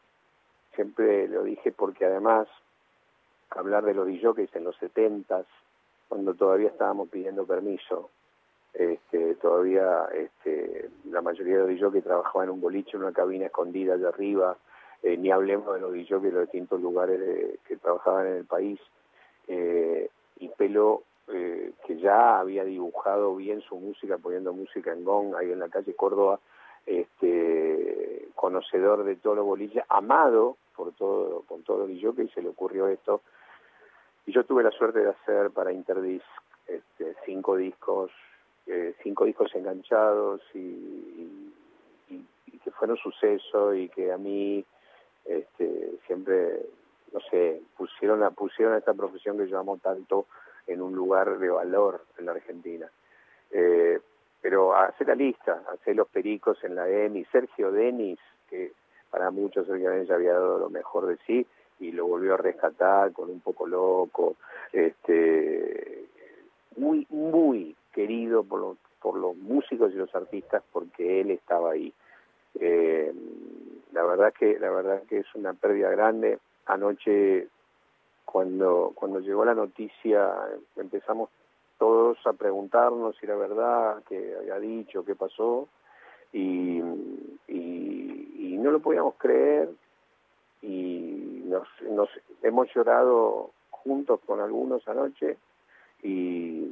siempre 0.74 1.28
lo 1.28 1.44
dije 1.44 1.72
porque 1.72 2.06
además 2.06 2.48
hablar 3.52 3.84
de 3.84 3.94
los 3.94 4.08
DJs 4.08 4.56
en 4.56 4.64
los 4.64 4.76
setentas, 4.78 5.46
cuando 6.08 6.34
todavía 6.34 6.70
estábamos 6.70 7.10
pidiendo 7.10 7.46
permiso, 7.46 8.10
este, 8.74 9.36
todavía 9.36 10.08
este, 10.14 10.90
la 11.10 11.22
mayoría 11.22 11.58
de 11.58 11.74
los 11.76 11.94
DJs 11.94 12.04
trabajaban 12.04 12.48
en 12.48 12.54
un 12.56 12.62
boliche, 12.62 12.92
en 12.96 13.04
una 13.04 13.14
cabina 13.14 13.46
escondida 13.46 13.94
allá 13.94 14.10
arriba, 14.10 14.58
eh, 15.04 15.18
ni 15.18 15.32
hablemos 15.32 15.74
de 15.74 15.82
los 15.82 15.94
DJs 15.94 16.22
de 16.22 16.32
los 16.32 16.42
distintos 16.44 16.82
lugares 16.82 17.60
que 17.68 17.78
trabajaban 17.78 18.28
en 18.28 18.38
el 18.38 18.46
país, 18.46 18.80
eh, 19.48 20.10
y 20.40 20.48
Pelo 20.50 21.04
eh, 21.28 21.74
que 21.86 21.98
ya 21.98 22.40
había 22.40 22.64
dibujado 22.64 23.36
bien 23.36 23.62
su 23.62 23.76
música, 23.76 24.18
poniendo 24.18 24.54
música 24.54 24.92
en 24.92 25.04
gong 25.06 25.36
ahí 25.36 25.52
en 25.52 25.60
la 25.60 25.70
calle 25.70 25.94
Córdoba, 25.96 26.40
este, 26.86 28.28
conocedor 28.36 29.04
de 29.04 29.16
todo 29.16 29.36
lo 29.36 29.46
bolilla, 29.46 29.86
amado 29.88 30.58
por 30.76 30.94
todo, 30.94 31.44
por 31.48 31.62
todo 31.64 31.86
lo 31.86 31.88
que 31.88 32.24
y 32.24 32.30
se 32.30 32.42
le 32.42 32.50
ocurrió 32.50 32.88
esto. 32.88 33.22
Y 34.26 34.32
yo 34.32 34.44
tuve 34.44 34.64
la 34.64 34.72
suerte 34.72 35.00
de 35.00 35.10
hacer 35.10 35.52
para 35.52 35.72
Interdisc 35.72 36.26
este, 36.68 37.16
cinco 37.26 37.56
discos, 37.58 38.12
eh, 38.68 38.96
cinco 39.04 39.26
discos 39.26 39.54
enganchados 39.56 40.42
y, 40.54 41.50
que 42.64 42.70
fueron 42.70 42.96
suceso 42.98 43.74
y 43.74 43.90
que 43.90 44.12
a 44.12 44.18
mí 44.18 44.64
este, 45.26 45.94
siempre, 46.06 46.62
no 47.12 47.20
sé, 47.32 47.60
pusieron 47.76 48.22
a, 48.22 48.30
pusieron 48.30 48.76
a 48.76 48.78
esta 48.78 48.94
profesión 48.94 49.40
que 49.40 49.48
yo 49.48 49.58
amo 49.58 49.78
tanto 49.78 50.28
en 50.68 50.80
un 50.80 50.94
lugar 50.94 51.40
de 51.40 51.50
valor 51.50 52.06
en 52.20 52.28
la 52.28 52.34
Argentina. 52.34 52.88
Eh, 53.50 54.00
pero 54.42 54.76
hacer 54.76 55.08
la 55.08 55.16
lista, 55.16 55.64
hacer 55.74 55.96
los 55.96 56.08
pericos 56.08 56.64
en 56.64 56.76
la 56.76 56.88
EMI, 56.88 57.26
Sergio 57.26 57.72
Denis, 57.72 58.20
que 58.48 58.74
para 59.10 59.32
muchos 59.32 59.66
Sergio 59.66 59.90
Denis 59.90 60.12
había 60.12 60.34
dado 60.34 60.60
lo 60.60 60.70
mejor 60.70 61.08
de 61.08 61.18
sí 61.26 61.48
y 61.82 61.92
lo 61.92 62.08
volvió 62.08 62.36
a 62.36 62.38
rescatar 62.38 63.12
con 63.12 63.30
un 63.30 63.42
poco 63.42 63.68
loco, 63.68 64.36
este, 64.72 66.06
muy, 66.78 67.06
muy 67.10 67.76
querido 67.92 68.44
por 68.44 68.60
los, 68.62 68.78
por 69.02 69.18
los 69.18 69.36
músicos 69.36 69.92
y 69.92 69.98
los 69.98 70.14
artistas 70.16 70.64
porque 70.72 71.22
él 71.22 71.32
estaba 71.32 71.72
ahí. 71.72 71.94
Eh, 72.60 73.14
la 73.92 74.04
verdad 74.04 74.34
que 74.34 74.58
la 74.60 74.70
verdad 74.70 75.04
que 75.10 75.20
es 75.20 75.36
una 75.36 75.54
pérdida 75.54 75.90
grande. 75.90 76.40
Anoche 76.68 77.48
cuando, 78.24 78.94
cuando 78.96 79.20
llegó 79.20 79.44
la 79.44 79.56
noticia 79.56 80.32
empezamos 80.78 81.30
todos 81.78 82.18
a 82.28 82.34
preguntarnos 82.34 83.18
si 83.18 83.26
era 83.26 83.36
verdad, 83.36 84.04
qué 84.08 84.36
había 84.40 84.60
dicho, 84.60 85.04
qué 85.04 85.16
pasó, 85.16 85.68
y, 86.32 86.80
y, 87.48 88.58
no 88.62 88.70
lo 88.70 88.80
podíamos 88.80 89.16
creer 89.16 89.70
y 90.62 91.31
nos, 91.52 91.68
nos 91.90 92.10
hemos 92.42 92.74
llorado 92.74 93.52
juntos 93.70 94.20
con 94.26 94.40
algunos 94.40 94.88
anoche, 94.88 95.38
y, 96.04 96.66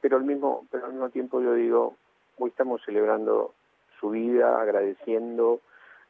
pero, 0.00 0.18
al 0.18 0.24
mismo, 0.24 0.66
pero 0.70 0.86
al 0.86 0.92
mismo 0.92 1.10
tiempo 1.10 1.40
yo 1.40 1.54
digo, 1.54 1.96
hoy 2.38 2.50
estamos 2.50 2.80
celebrando 2.84 3.54
su 3.98 4.10
vida, 4.10 4.60
agradeciendo, 4.60 5.60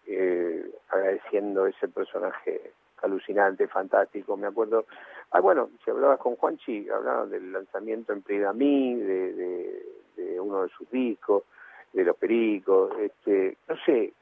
eh, 0.07 0.71
agradeciendo 0.91 1.67
ese 1.67 1.89
personaje 1.89 2.73
alucinante, 3.03 3.69
fantástico. 3.69 4.37
Me 4.37 4.49
acuerdo, 4.49 4.85
ah, 5.31 5.41
bueno, 5.41 5.71
si 5.85 5.91
hablabas 5.91 6.19
con 6.19 6.37
Juanchi, 6.37 6.89
hablaban 6.91 7.31
del 7.31 7.53
lanzamiento 7.53 8.13
en 8.13 8.23
Pridamí, 8.23 8.97
de, 8.97 9.33
de, 9.33 9.87
de 10.17 10.41
uno 10.41 10.65
de 10.65 10.69
sus 10.71 10.91
discos, 10.91 11.45
de 11.93 12.05
los 12.05 12.17
pericos, 12.17 12.93
este, 12.99 13.57
no 13.69 13.77
sé, 13.87 14.13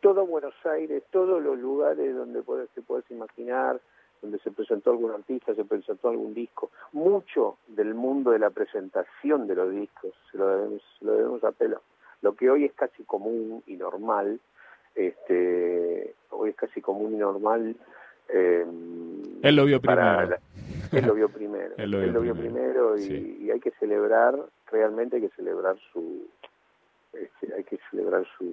todo 0.00 0.26
Buenos 0.26 0.54
Aires, 0.64 1.02
todos 1.10 1.42
los 1.42 1.58
lugares 1.58 2.14
donde 2.14 2.42
puedes, 2.42 2.68
te 2.70 2.82
puedes 2.82 3.10
imaginar, 3.10 3.80
donde 4.22 4.38
se 4.38 4.50
presentó 4.50 4.90
algún 4.90 5.12
artista, 5.12 5.54
se 5.54 5.64
presentó 5.64 6.08
algún 6.08 6.34
disco, 6.34 6.70
mucho 6.92 7.58
del 7.66 7.94
mundo 7.94 8.30
de 8.30 8.38
la 8.38 8.50
presentación 8.50 9.46
de 9.46 9.54
los 9.54 9.70
discos, 9.70 10.12
se 10.30 10.38
lo 10.38 10.48
debemos, 10.48 10.82
se 10.98 11.04
lo 11.04 11.12
debemos 11.12 11.44
a 11.44 11.52
pelo. 11.52 11.82
Lo 12.22 12.34
que 12.34 12.50
hoy 12.50 12.64
es 12.64 12.72
casi 12.72 13.04
común 13.04 13.62
y 13.66 13.76
normal, 13.76 14.40
este, 14.94 16.14
hoy 16.30 16.50
es 16.50 16.56
casi 16.56 16.80
común 16.80 17.14
y 17.14 17.18
normal 17.18 17.76
eh, 18.28 18.66
él 19.42 19.56
lo 19.56 19.64
vio 19.64 19.80
primero. 19.80 20.36
él 20.92 21.06
lo 21.06 21.14
vio 21.14 21.28
primero. 21.28 21.74
él 21.78 21.90
lo 21.90 22.20
vio, 22.20 22.34
primero, 22.34 22.98
y, 22.98 23.50
hay 23.50 23.60
que 23.60 23.70
celebrar, 23.72 24.36
realmente 24.70 25.16
hay 25.16 25.22
que 25.22 25.36
celebrar 25.36 25.76
su, 25.92 26.26
este, 27.12 27.54
hay 27.54 27.64
que 27.64 27.78
celebrar 27.90 28.26
su, 28.36 28.44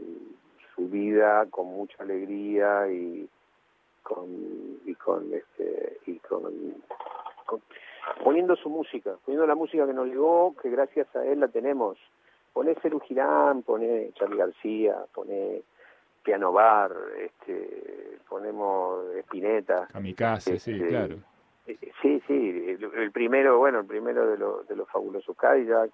su 0.75 0.87
vida 0.89 1.45
con 1.49 1.67
mucha 1.67 2.01
alegría 2.03 2.87
y 2.91 3.27
con 4.01 4.27
y 4.85 4.95
con 4.95 5.33
este 5.33 5.97
y 6.05 6.17
con, 6.19 6.43
poniendo 8.23 8.55
su 8.55 8.69
música, 8.69 9.15
poniendo 9.25 9.47
la 9.47 9.55
música 9.55 9.85
que 9.85 9.93
nos 9.93 10.07
llegó, 10.07 10.55
que 10.61 10.69
gracias 10.69 11.13
a 11.15 11.25
él 11.25 11.39
la 11.39 11.47
tenemos. 11.47 11.97
Pone 12.53 12.75
Ceru 12.75 12.99
Girán, 12.99 13.63
pone 13.63 14.11
Charlie 14.13 14.37
García, 14.37 14.95
pone 15.13 15.63
Piano 16.23 16.51
Bar, 16.51 16.91
este, 17.19 18.19
ponemos 18.29 19.13
Espineta. 19.15 19.87
Kamikaze, 19.91 20.59
sí, 20.59 20.73
este, 20.73 20.87
claro. 20.87 21.15
Sí, 22.01 22.21
sí, 22.27 22.77
el, 22.95 23.11
primero, 23.11 23.57
bueno, 23.57 23.79
el 23.79 23.85
primero 23.85 24.27
de, 24.27 24.37
los 24.37 24.67
de 24.67 24.75
los 24.75 24.89
fabulosos 24.89 25.35
Cadillac, 25.37 25.89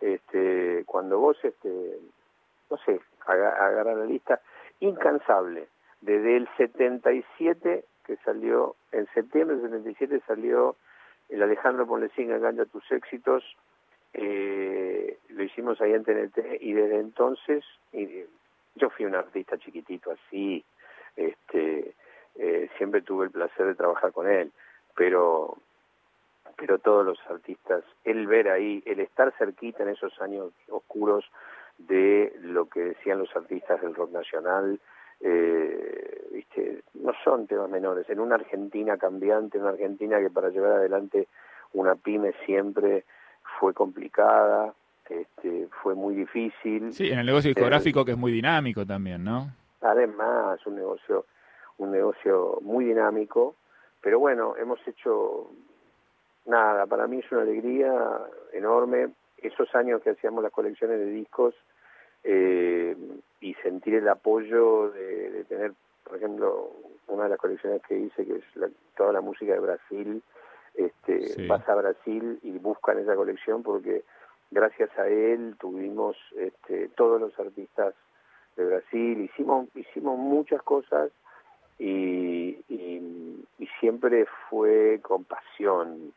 este, 0.00 0.84
cuando 0.84 1.18
vos, 1.18 1.38
este, 1.42 1.98
no 2.70 2.76
sé, 2.78 3.00
agarra 3.26 3.94
la 3.94 4.04
lista, 4.04 4.40
incansable, 4.80 5.68
desde 6.00 6.36
el 6.36 6.48
77 6.56 7.84
que 8.04 8.16
salió, 8.18 8.76
en 8.92 9.06
septiembre 9.14 9.56
del 9.56 9.70
77 9.70 10.22
salió 10.26 10.76
el 11.28 11.42
Alejandro 11.42 11.86
Ponlecín 11.86 12.30
Engaña 12.30 12.64
tus 12.66 12.90
éxitos, 12.92 13.44
eh, 14.12 15.18
lo 15.28 15.42
hicimos 15.42 15.80
ahí 15.80 15.92
en 15.92 16.04
TNT 16.04 16.38
y 16.60 16.72
desde 16.72 17.00
entonces, 17.00 17.64
y, 17.92 18.24
yo 18.76 18.90
fui 18.90 19.06
un 19.06 19.14
artista 19.14 19.58
chiquitito 19.58 20.12
así, 20.12 20.64
este, 21.16 21.94
eh, 22.36 22.70
siempre 22.76 23.02
tuve 23.02 23.24
el 23.24 23.30
placer 23.30 23.66
de 23.66 23.74
trabajar 23.74 24.12
con 24.12 24.28
él, 24.28 24.52
pero 24.94 25.56
pero 26.56 26.78
todos 26.78 27.04
los 27.04 27.18
artistas, 27.28 27.84
el 28.04 28.26
ver 28.26 28.48
ahí, 28.48 28.82
el 28.86 29.00
estar 29.00 29.32
cerquita 29.36 29.82
en 29.82 29.90
esos 29.90 30.18
años 30.22 30.52
oscuros 30.68 31.24
de 31.78 32.34
lo 32.40 32.66
que 32.66 32.80
decían 32.80 33.18
los 33.18 33.34
artistas 33.36 33.80
del 33.80 33.94
rock 33.94 34.12
nacional, 34.12 34.80
eh, 35.20 36.28
viste, 36.32 36.82
no 36.94 37.12
son 37.24 37.46
temas 37.46 37.70
menores. 37.70 38.08
En 38.10 38.20
una 38.20 38.36
Argentina 38.36 38.96
cambiante, 38.96 39.58
en 39.58 39.64
una 39.64 39.72
Argentina 39.72 40.18
que 40.18 40.30
para 40.30 40.50
llevar 40.50 40.72
adelante 40.72 41.28
una 41.72 41.94
pyme 41.94 42.32
siempre 42.44 43.04
fue 43.58 43.74
complicada, 43.74 44.74
este, 45.08 45.68
fue 45.82 45.94
muy 45.94 46.14
difícil. 46.14 46.92
Sí, 46.92 47.10
en 47.10 47.20
el 47.20 47.26
negocio 47.26 47.48
discográfico 47.48 48.04
que 48.04 48.12
es 48.12 48.18
muy 48.18 48.32
dinámico 48.32 48.84
también, 48.84 49.24
¿no? 49.24 49.48
Además, 49.80 50.64
un 50.66 50.76
negocio, 50.76 51.26
un 51.78 51.92
negocio 51.92 52.58
muy 52.62 52.86
dinámico, 52.86 53.54
pero 54.00 54.18
bueno, 54.18 54.54
hemos 54.56 54.80
hecho 54.86 55.50
nada, 56.46 56.86
para 56.86 57.06
mí 57.06 57.18
es 57.18 57.32
una 57.32 57.42
alegría 57.42 57.92
enorme. 58.52 59.10
Esos 59.38 59.74
años 59.74 60.02
que 60.02 60.10
hacíamos 60.10 60.42
las 60.42 60.52
colecciones 60.52 60.98
de 60.98 61.06
discos 61.06 61.54
eh, 62.24 62.96
y 63.40 63.54
sentir 63.54 63.94
el 63.94 64.08
apoyo 64.08 64.90
de, 64.90 65.44
tener, 65.48 65.72
por 66.04 66.16
ejemplo, 66.16 66.72
una 67.06 67.24
de 67.24 67.30
las 67.30 67.38
colecciones 67.38 67.82
que 67.82 67.96
hice, 67.98 68.26
que 68.26 68.36
es 68.36 68.72
toda 68.96 69.12
la 69.12 69.20
música 69.20 69.52
de 69.52 69.60
Brasil, 69.60 70.22
este, 70.74 71.46
vas 71.46 71.66
a 71.68 71.74
Brasil 71.74 72.38
y 72.42 72.58
buscan 72.58 72.98
esa 72.98 73.14
colección 73.14 73.62
porque 73.62 74.04
gracias 74.50 74.90
a 74.98 75.08
él 75.08 75.56
tuvimos 75.58 76.16
este, 76.36 76.88
todos 76.88 77.20
los 77.20 77.38
artistas 77.38 77.94
de 78.56 78.64
Brasil, 78.66 79.20
hicimos, 79.20 79.68
hicimos 79.74 80.18
muchas 80.18 80.62
cosas 80.62 81.10
y, 81.78 82.58
y, 82.68 83.02
siempre 83.80 84.26
fue 84.48 85.00
con 85.02 85.24
pasión, 85.24 86.12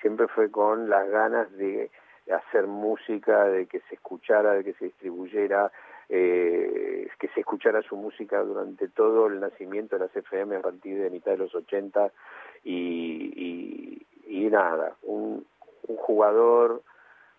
siempre 0.00 0.26
fue 0.28 0.50
con 0.50 0.90
las 0.90 1.08
ganas 1.08 1.50
de 1.56 1.90
hacer 2.32 2.66
música, 2.66 3.44
de 3.44 3.66
que 3.66 3.80
se 3.88 3.94
escuchara, 3.94 4.54
de 4.54 4.64
que 4.64 4.72
se 4.74 4.86
distribuyera, 4.86 5.70
eh, 6.08 7.08
que 7.18 7.28
se 7.28 7.40
escuchara 7.40 7.82
su 7.82 7.96
música 7.96 8.40
durante 8.42 8.88
todo 8.88 9.26
el 9.26 9.40
nacimiento 9.40 9.96
de 9.96 10.06
las 10.06 10.16
FM 10.16 10.56
a 10.56 10.60
partir 10.60 11.00
de 11.00 11.10
mitad 11.10 11.32
de 11.32 11.38
los 11.38 11.54
80 11.54 12.12
y, 12.64 14.06
y, 14.26 14.50
nada, 14.50 14.94
un, 15.02 15.44
un 15.88 15.96
jugador 15.96 16.82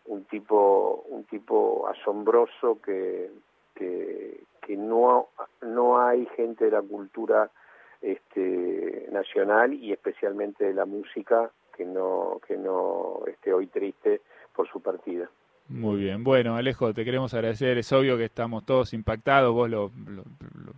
un 0.06 0.24
tipo 0.26 1.06
un 1.10 1.24
tipo 1.26 1.88
asombroso 1.88 2.80
que, 2.82 3.30
que, 3.76 4.46
no 4.70 5.30
no 5.62 6.02
hay 6.02 6.26
gente 6.36 6.66
de 6.66 6.72
la 6.72 6.82
cultura 6.82 7.50
este 8.02 9.08
nacional 9.12 9.74
y 9.74 9.94
especialmente 9.94 10.66
de 10.66 10.74
la 10.74 10.86
música 10.86 11.50
que 11.76 11.86
no 11.86 12.42
que 12.46 12.58
no 12.58 13.22
esté 13.28 13.54
hoy 13.54 13.68
triste 13.68 14.22
por 14.58 14.68
su 14.70 14.82
partida. 14.82 15.30
Muy 15.70 15.98
bien, 15.98 16.24
bueno 16.24 16.56
Alejo, 16.56 16.94
te 16.94 17.04
queremos 17.04 17.34
agradecer, 17.34 17.78
es 17.78 17.92
obvio 17.92 18.16
que 18.18 18.24
estamos 18.24 18.66
todos 18.66 18.94
impactados, 18.94 19.54
vos 19.54 19.70
lo, 19.70 19.92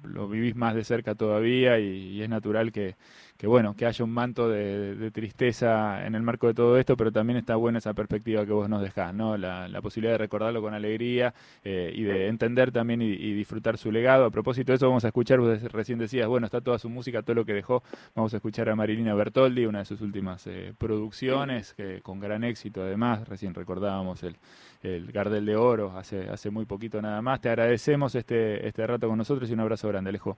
lo, 0.02 0.28
vivís 0.28 0.56
más 0.56 0.74
de 0.74 0.84
cerca 0.84 1.14
todavía 1.14 1.78
y, 1.78 2.20
es 2.24 2.28
natural 2.28 2.72
que, 2.72 2.96
que, 3.38 3.46
bueno, 3.46 3.76
que 3.76 3.86
haya 3.86 4.04
un 4.04 4.10
manto 4.10 4.50
de, 4.50 5.12
tristeza 5.12 6.08
en 6.08 6.16
el 6.16 6.24
marco 6.24 6.48
de 6.48 6.56
todo 6.56 6.76
esto, 6.80 6.98
pero 6.98 7.12
también 7.12 7.38
está 7.38 7.56
buena 7.56 7.78
esa 7.78 7.94
perspectiva 7.94 8.48
que 8.48 8.52
vos 8.52 8.68
nos 8.68 8.82
dejás, 8.82 9.14
¿no? 9.14 9.38
la, 9.38 9.80
posibilidad 9.84 10.14
de 10.16 10.18
recordarlo 10.18 10.60
con 10.60 10.74
alegría 10.74 11.36
eh, 11.64 11.94
y 11.96 12.02
de 12.02 12.28
entender 12.28 12.72
también 12.72 13.04
y, 13.04 13.34
disfrutar 13.34 13.78
su 13.78 13.92
legado. 13.92 14.26
A 14.26 14.32
propósito 14.32 14.72
de 14.72 14.78
eso 14.78 14.88
vamos 14.88 15.06
a 15.06 15.10
escuchar, 15.10 15.40
vos 15.40 15.62
recién 15.72 16.00
decías, 16.00 16.28
bueno, 16.28 16.46
está 16.48 16.62
toda 16.62 16.80
su 16.80 16.90
música, 16.90 17.22
todo 17.22 17.36
lo 17.36 17.46
que 17.46 17.54
dejó, 17.54 17.84
vamos 18.16 18.34
a 18.34 18.38
escuchar 18.38 18.70
a 18.70 18.76
Marilina 18.76 19.14
Bertoldi, 19.14 19.68
una 19.68 19.80
de 19.80 19.86
sus 19.86 20.02
últimas 20.02 20.48
eh, 20.48 20.74
producciones, 20.78 21.76
que 21.76 22.02
con 22.02 22.20
gran 22.20 22.44
éxito 22.44 22.82
además, 22.82 23.28
recién 23.28 23.54
recordábamos 23.54 24.24
el 24.24 24.36
el 24.82 25.12
Gardel 25.12 25.46
de 25.46 25.56
Oro 25.56 25.92
hace, 25.96 26.30
hace 26.30 26.50
muy 26.50 26.66
poquito 26.66 27.02
nada 27.02 27.22
más. 27.22 27.42
Te 27.42 27.50
agradecemos 27.50 28.16
este, 28.16 28.68
este 28.68 28.86
rato 28.88 29.08
con 29.08 29.18
nosotros 29.18 29.50
y 29.50 29.54
un 29.54 29.60
abrazo 29.60 29.88
grande, 29.88 30.10
Alejo. 30.10 30.38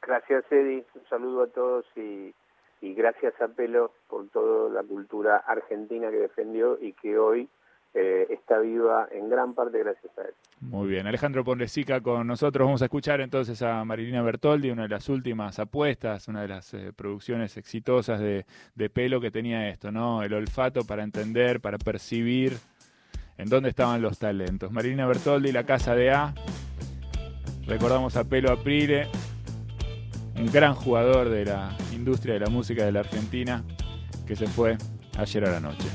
Gracias, 0.00 0.44
Eddie. 0.50 0.84
Un 0.94 1.08
saludo 1.08 1.42
a 1.42 1.46
todos 1.48 1.84
y, 1.96 2.34
y 2.80 2.94
gracias 2.94 3.34
a 3.40 3.48
Pelo 3.48 3.92
por 4.08 4.28
toda 4.28 4.70
la 4.70 4.82
cultura 4.82 5.38
argentina 5.38 6.10
que 6.10 6.16
defendió 6.16 6.78
y 6.80 6.92
que 6.94 7.18
hoy 7.18 7.48
eh, 7.94 8.26
está 8.30 8.58
viva 8.58 9.08
en 9.10 9.28
gran 9.28 9.54
parte 9.54 9.78
gracias 9.78 10.16
a 10.18 10.22
él. 10.22 10.34
Muy 10.60 10.88
bien, 10.88 11.06
Alejandro 11.06 11.44
Ponlesica 11.44 12.00
con 12.00 12.26
nosotros. 12.26 12.66
Vamos 12.66 12.82
a 12.82 12.86
escuchar 12.86 13.20
entonces 13.20 13.60
a 13.62 13.84
Marilina 13.84 14.22
Bertoldi, 14.22 14.70
una 14.70 14.82
de 14.82 14.88
las 14.88 15.08
últimas 15.08 15.58
apuestas, 15.58 16.28
una 16.28 16.42
de 16.42 16.48
las 16.48 16.74
eh, 16.74 16.92
producciones 16.94 17.56
exitosas 17.56 18.20
de, 18.20 18.44
de 18.74 18.90
pelo 18.90 19.20
que 19.20 19.30
tenía 19.30 19.68
esto, 19.68 19.90
¿no? 19.90 20.22
El 20.22 20.34
olfato 20.34 20.84
para 20.84 21.02
entender, 21.02 21.60
para 21.60 21.78
percibir 21.78 22.52
en 23.38 23.48
dónde 23.48 23.70
estaban 23.70 24.02
los 24.02 24.18
talentos. 24.18 24.70
Marina 24.72 25.06
Bertoldi, 25.06 25.52
La 25.52 25.64
Casa 25.64 25.94
de 25.94 26.10
A. 26.10 26.34
Recordamos 27.66 28.16
a 28.16 28.24
Pelo 28.24 28.52
Aprile, 28.52 29.08
un 30.36 30.50
gran 30.50 30.74
jugador 30.74 31.28
de 31.28 31.44
la 31.44 31.70
industria 31.92 32.34
de 32.34 32.40
la 32.40 32.50
música 32.50 32.84
de 32.84 32.92
la 32.92 33.00
Argentina 33.00 33.62
que 34.26 34.36
se 34.36 34.46
fue 34.46 34.76
ayer 35.16 35.44
a 35.46 35.52
la 35.52 35.60
noche. 35.60 35.88